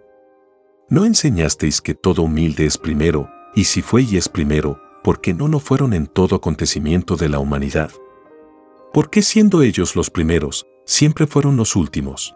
¿No 0.88 1.04
enseñasteis 1.04 1.80
que 1.80 1.94
todo 1.94 2.22
humilde 2.22 2.66
es 2.66 2.78
primero, 2.78 3.30
y 3.54 3.62
si 3.62 3.80
fue 3.80 4.02
y 4.02 4.16
es 4.16 4.28
primero, 4.28 4.80
¿por 5.04 5.20
qué 5.20 5.34
no 5.34 5.46
lo 5.46 5.60
fueron 5.60 5.92
en 5.92 6.08
todo 6.08 6.34
acontecimiento 6.34 7.14
de 7.14 7.28
la 7.28 7.38
humanidad? 7.38 7.92
¿Por 8.92 9.08
qué 9.08 9.22
siendo 9.22 9.62
ellos 9.62 9.94
los 9.94 10.10
primeros, 10.10 10.66
siempre 10.84 11.28
fueron 11.28 11.56
los 11.56 11.76
últimos? 11.76 12.34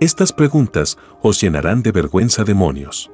Estas 0.00 0.32
preguntas 0.32 0.98
os 1.22 1.40
llenarán 1.40 1.82
de 1.82 1.92
vergüenza 1.92 2.42
demonios. 2.42 3.12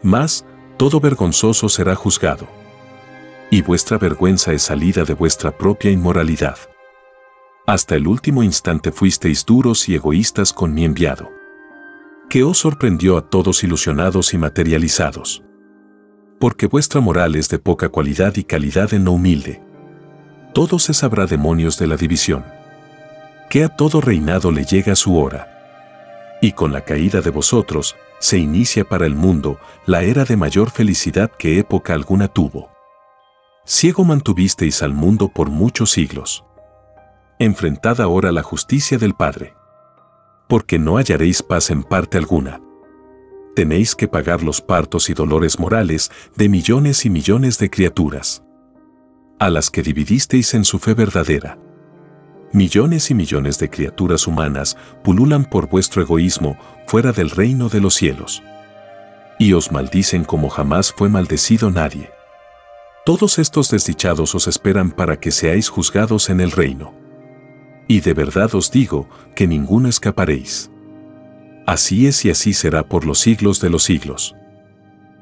Mas, 0.00 0.46
todo 0.76 1.00
vergonzoso 1.00 1.68
será 1.68 1.96
juzgado. 1.96 2.46
Y 3.50 3.62
vuestra 3.62 3.98
vergüenza 3.98 4.52
es 4.52 4.62
salida 4.62 5.02
de 5.02 5.14
vuestra 5.14 5.50
propia 5.50 5.90
inmoralidad. 5.90 6.58
Hasta 7.66 7.96
el 7.96 8.06
último 8.06 8.44
instante 8.44 8.92
fuisteis 8.92 9.44
duros 9.44 9.88
y 9.88 9.96
egoístas 9.96 10.52
con 10.52 10.72
mi 10.72 10.84
enviado. 10.84 11.28
que 12.28 12.44
os 12.44 12.58
sorprendió 12.58 13.16
a 13.16 13.30
todos 13.30 13.64
ilusionados 13.64 14.34
y 14.34 14.38
materializados. 14.38 15.42
Porque 16.38 16.66
vuestra 16.66 17.00
moral 17.00 17.34
es 17.36 17.48
de 17.48 17.58
poca 17.58 17.88
cualidad 17.88 18.36
y 18.36 18.44
calidad 18.44 18.92
en 18.92 19.06
lo 19.06 19.12
humilde. 19.12 19.62
Todo 20.52 20.78
se 20.78 20.94
sabrá 20.94 21.26
demonios 21.26 21.78
de 21.78 21.86
la 21.86 21.96
división. 21.96 22.44
Que 23.50 23.64
a 23.64 23.68
todo 23.68 24.00
reinado 24.00 24.50
le 24.50 24.64
llega 24.64 24.96
su 24.96 25.18
hora. 25.18 26.38
Y 26.40 26.52
con 26.52 26.72
la 26.72 26.82
caída 26.82 27.20
de 27.20 27.30
vosotros, 27.30 27.96
se 28.18 28.38
inicia 28.38 28.84
para 28.84 29.06
el 29.06 29.14
mundo 29.14 29.58
la 29.86 30.02
era 30.02 30.24
de 30.24 30.36
mayor 30.36 30.70
felicidad 30.70 31.30
que 31.38 31.58
época 31.58 31.94
alguna 31.94 32.28
tuvo. 32.28 32.70
Ciego 33.64 34.04
mantuvisteis 34.04 34.82
al 34.82 34.92
mundo 34.92 35.28
por 35.28 35.50
muchos 35.50 35.90
siglos. 35.90 36.44
Enfrentad 37.38 38.00
ahora 38.00 38.32
la 38.32 38.42
justicia 38.42 38.98
del 38.98 39.14
Padre. 39.14 39.54
Porque 40.48 40.78
no 40.78 40.96
hallaréis 40.96 41.42
paz 41.42 41.70
en 41.70 41.82
parte 41.82 42.18
alguna. 42.18 42.60
Tenéis 43.54 43.94
que 43.94 44.08
pagar 44.08 44.42
los 44.42 44.60
partos 44.60 45.10
y 45.10 45.14
dolores 45.14 45.58
morales 45.58 46.10
de 46.36 46.48
millones 46.48 47.04
y 47.04 47.10
millones 47.10 47.58
de 47.58 47.70
criaturas. 47.70 48.42
A 49.40 49.50
las 49.50 49.70
que 49.70 49.84
dividisteis 49.84 50.52
en 50.54 50.64
su 50.64 50.80
fe 50.80 50.94
verdadera. 50.94 51.58
Millones 52.52 53.08
y 53.12 53.14
millones 53.14 53.60
de 53.60 53.70
criaturas 53.70 54.26
humanas 54.26 54.76
pululan 55.04 55.44
por 55.44 55.68
vuestro 55.68 56.02
egoísmo 56.02 56.58
fuera 56.88 57.12
del 57.12 57.30
reino 57.30 57.68
de 57.68 57.80
los 57.80 57.94
cielos. 57.94 58.42
Y 59.38 59.52
os 59.52 59.70
maldicen 59.70 60.24
como 60.24 60.48
jamás 60.48 60.92
fue 60.92 61.08
maldecido 61.08 61.70
nadie. 61.70 62.10
Todos 63.04 63.38
estos 63.38 63.70
desdichados 63.70 64.34
os 64.34 64.48
esperan 64.48 64.90
para 64.90 65.20
que 65.20 65.30
seáis 65.30 65.68
juzgados 65.68 66.30
en 66.30 66.40
el 66.40 66.50
reino. 66.50 66.92
Y 67.86 68.00
de 68.00 68.14
verdad 68.14 68.52
os 68.56 68.72
digo 68.72 69.08
que 69.36 69.46
ninguno 69.46 69.88
escaparéis. 69.88 70.68
Así 71.64 72.08
es 72.08 72.24
y 72.24 72.30
así 72.30 72.52
será 72.52 72.88
por 72.88 73.06
los 73.06 73.20
siglos 73.20 73.60
de 73.60 73.70
los 73.70 73.84
siglos. 73.84 74.34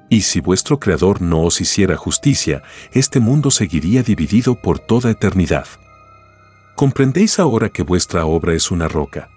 Y 0.09 0.23
si 0.23 0.41
vuestro 0.41 0.79
Creador 0.79 1.21
no 1.21 1.43
os 1.43 1.61
hiciera 1.61 1.97
justicia, 1.97 2.63
este 2.93 3.19
mundo 3.19 3.51
seguiría 3.51 4.03
dividido 4.03 4.55
por 4.55 4.79
toda 4.79 5.11
eternidad. 5.11 5.67
¿Comprendéis 6.77 7.39
ahora 7.39 7.71
que 7.71 7.83
vuestra 7.83 8.27
obra 8.27 8.55
es 8.55 8.71
una 8.71 8.87
roca? 8.87 9.31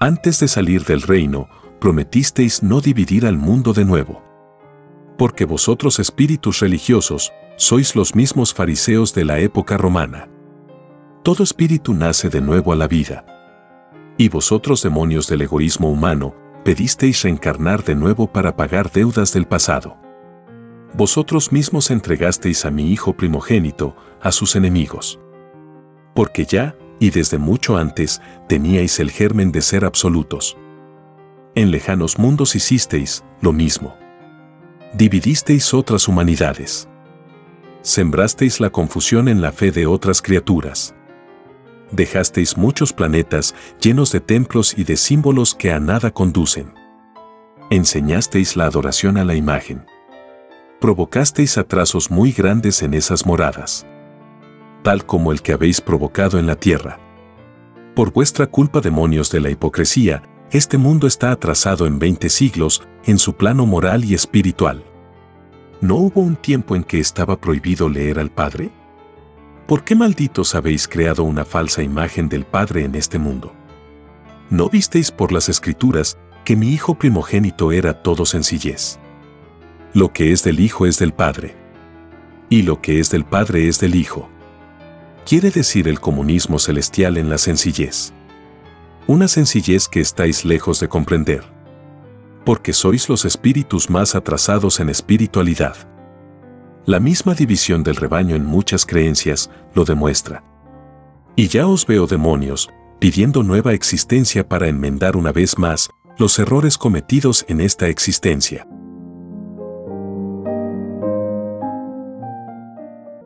Antes 0.00 0.40
de 0.40 0.48
salir 0.48 0.84
del 0.84 1.02
reino, 1.02 1.48
prometisteis 1.80 2.62
no 2.62 2.80
dividir 2.80 3.24
al 3.24 3.38
mundo 3.38 3.72
de 3.72 3.84
nuevo. 3.84 4.22
Porque 5.16 5.44
vosotros 5.44 5.98
espíritus 5.98 6.60
religiosos, 6.60 7.32
sois 7.56 7.94
los 7.94 8.14
mismos 8.14 8.54
fariseos 8.54 9.14
de 9.14 9.24
la 9.24 9.38
época 9.38 9.76
romana. 9.76 10.28
Todo 11.22 11.42
espíritu 11.42 11.92
nace 11.92 12.30
de 12.30 12.40
nuevo 12.40 12.72
a 12.72 12.76
la 12.76 12.88
vida. 12.88 13.24
Y 14.16 14.28
vosotros 14.28 14.82
demonios 14.82 15.28
del 15.28 15.42
egoísmo 15.42 15.90
humano, 15.90 16.34
pedisteis 16.64 17.22
reencarnar 17.22 17.84
de 17.84 17.94
nuevo 17.94 18.26
para 18.26 18.56
pagar 18.56 18.90
deudas 18.90 19.32
del 19.32 19.46
pasado. 19.46 19.96
Vosotros 20.94 21.52
mismos 21.52 21.90
entregasteis 21.90 22.64
a 22.64 22.70
mi 22.70 22.92
hijo 22.92 23.14
primogénito, 23.16 23.96
a 24.20 24.32
sus 24.32 24.56
enemigos. 24.56 25.20
Porque 26.14 26.44
ya, 26.44 26.76
y 26.98 27.10
desde 27.10 27.38
mucho 27.38 27.76
antes, 27.76 28.20
teníais 28.48 29.00
el 29.00 29.10
germen 29.10 29.52
de 29.52 29.62
ser 29.62 29.84
absolutos. 29.84 30.56
En 31.54 31.70
lejanos 31.70 32.18
mundos 32.18 32.54
hicisteis 32.54 33.24
lo 33.40 33.52
mismo. 33.52 33.96
Dividisteis 34.92 35.72
otras 35.72 36.08
humanidades. 36.08 36.88
Sembrasteis 37.82 38.60
la 38.60 38.70
confusión 38.70 39.28
en 39.28 39.40
la 39.40 39.52
fe 39.52 39.70
de 39.70 39.86
otras 39.86 40.20
criaturas 40.20 40.94
dejasteis 41.92 42.56
muchos 42.56 42.92
planetas 42.92 43.54
llenos 43.80 44.12
de 44.12 44.20
templos 44.20 44.74
y 44.76 44.84
de 44.84 44.96
símbolos 44.96 45.54
que 45.54 45.72
a 45.72 45.80
nada 45.80 46.10
conducen. 46.10 46.72
Enseñasteis 47.70 48.56
la 48.56 48.66
adoración 48.66 49.16
a 49.16 49.24
la 49.24 49.34
imagen. 49.34 49.86
Provocasteis 50.80 51.58
atrasos 51.58 52.10
muy 52.10 52.32
grandes 52.32 52.82
en 52.82 52.94
esas 52.94 53.26
moradas. 53.26 53.86
Tal 54.82 55.04
como 55.04 55.30
el 55.30 55.42
que 55.42 55.52
habéis 55.52 55.80
provocado 55.80 56.38
en 56.38 56.46
la 56.46 56.56
tierra. 56.56 56.98
Por 57.94 58.12
vuestra 58.12 58.46
culpa 58.46 58.80
demonios 58.80 59.30
de 59.30 59.40
la 59.40 59.50
hipocresía, 59.50 60.22
este 60.50 60.78
mundo 60.78 61.06
está 61.06 61.30
atrasado 61.30 61.86
en 61.86 61.98
20 61.98 62.28
siglos 62.28 62.82
en 63.04 63.18
su 63.18 63.34
plano 63.34 63.66
moral 63.66 64.04
y 64.04 64.14
espiritual. 64.14 64.84
¿No 65.80 65.96
hubo 65.96 66.20
un 66.20 66.36
tiempo 66.36 66.74
en 66.74 66.82
que 66.82 66.98
estaba 66.98 67.40
prohibido 67.40 67.88
leer 67.88 68.18
al 68.18 68.30
Padre? 68.30 68.70
¿Por 69.70 69.84
qué 69.84 69.94
malditos 69.94 70.56
habéis 70.56 70.88
creado 70.88 71.22
una 71.22 71.44
falsa 71.44 71.80
imagen 71.80 72.28
del 72.28 72.44
Padre 72.44 72.82
en 72.82 72.96
este 72.96 73.20
mundo? 73.20 73.54
¿No 74.50 74.68
visteis 74.68 75.12
por 75.12 75.30
las 75.30 75.48
escrituras 75.48 76.18
que 76.44 76.56
mi 76.56 76.72
Hijo 76.72 76.96
primogénito 76.96 77.70
era 77.70 78.02
todo 78.02 78.26
sencillez? 78.26 78.98
Lo 79.94 80.12
que 80.12 80.32
es 80.32 80.42
del 80.42 80.58
Hijo 80.58 80.86
es 80.86 80.98
del 80.98 81.12
Padre. 81.12 81.54
Y 82.48 82.62
lo 82.62 82.82
que 82.82 82.98
es 82.98 83.12
del 83.12 83.24
Padre 83.24 83.68
es 83.68 83.78
del 83.78 83.94
Hijo. 83.94 84.28
Quiere 85.24 85.52
decir 85.52 85.86
el 85.86 86.00
comunismo 86.00 86.58
celestial 86.58 87.16
en 87.16 87.30
la 87.30 87.38
sencillez. 87.38 88.12
Una 89.06 89.28
sencillez 89.28 89.86
que 89.86 90.00
estáis 90.00 90.44
lejos 90.44 90.80
de 90.80 90.88
comprender. 90.88 91.44
Porque 92.44 92.72
sois 92.72 93.08
los 93.08 93.24
espíritus 93.24 93.88
más 93.88 94.16
atrasados 94.16 94.80
en 94.80 94.88
espiritualidad. 94.88 95.89
La 96.86 96.98
misma 96.98 97.34
división 97.34 97.82
del 97.82 97.96
rebaño 97.96 98.34
en 98.34 98.46
muchas 98.46 98.86
creencias 98.86 99.50
lo 99.74 99.84
demuestra. 99.84 100.42
Y 101.36 101.48
ya 101.48 101.66
os 101.66 101.86
veo 101.86 102.06
demonios, 102.06 102.70
pidiendo 102.98 103.42
nueva 103.42 103.74
existencia 103.74 104.48
para 104.48 104.66
enmendar 104.66 105.16
una 105.16 105.30
vez 105.30 105.58
más 105.58 105.90
los 106.18 106.38
errores 106.38 106.78
cometidos 106.78 107.44
en 107.48 107.60
esta 107.60 107.88
existencia. 107.88 108.66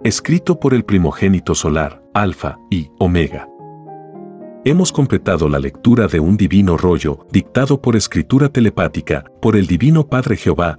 Escrito 0.02 0.60
por 0.60 0.74
el 0.74 0.84
primogénito 0.84 1.54
solar, 1.54 2.02
Alfa 2.12 2.58
y 2.70 2.90
Omega. 2.98 3.48
Hemos 4.64 4.92
completado 4.92 5.48
la 5.48 5.58
lectura 5.58 6.08
de 6.08 6.20
un 6.20 6.36
divino 6.36 6.76
rollo, 6.76 7.26
dictado 7.30 7.80
por 7.80 7.96
escritura 7.96 8.48
telepática, 8.48 9.24
por 9.40 9.56
el 9.56 9.66
Divino 9.66 10.06
Padre 10.08 10.36
Jehová, 10.36 10.78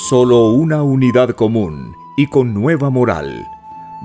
Solo 0.00 0.50
una 0.50 0.84
unidad 0.84 1.30
común 1.30 1.92
y 2.16 2.28
con 2.28 2.54
nueva 2.54 2.88
moral 2.88 3.44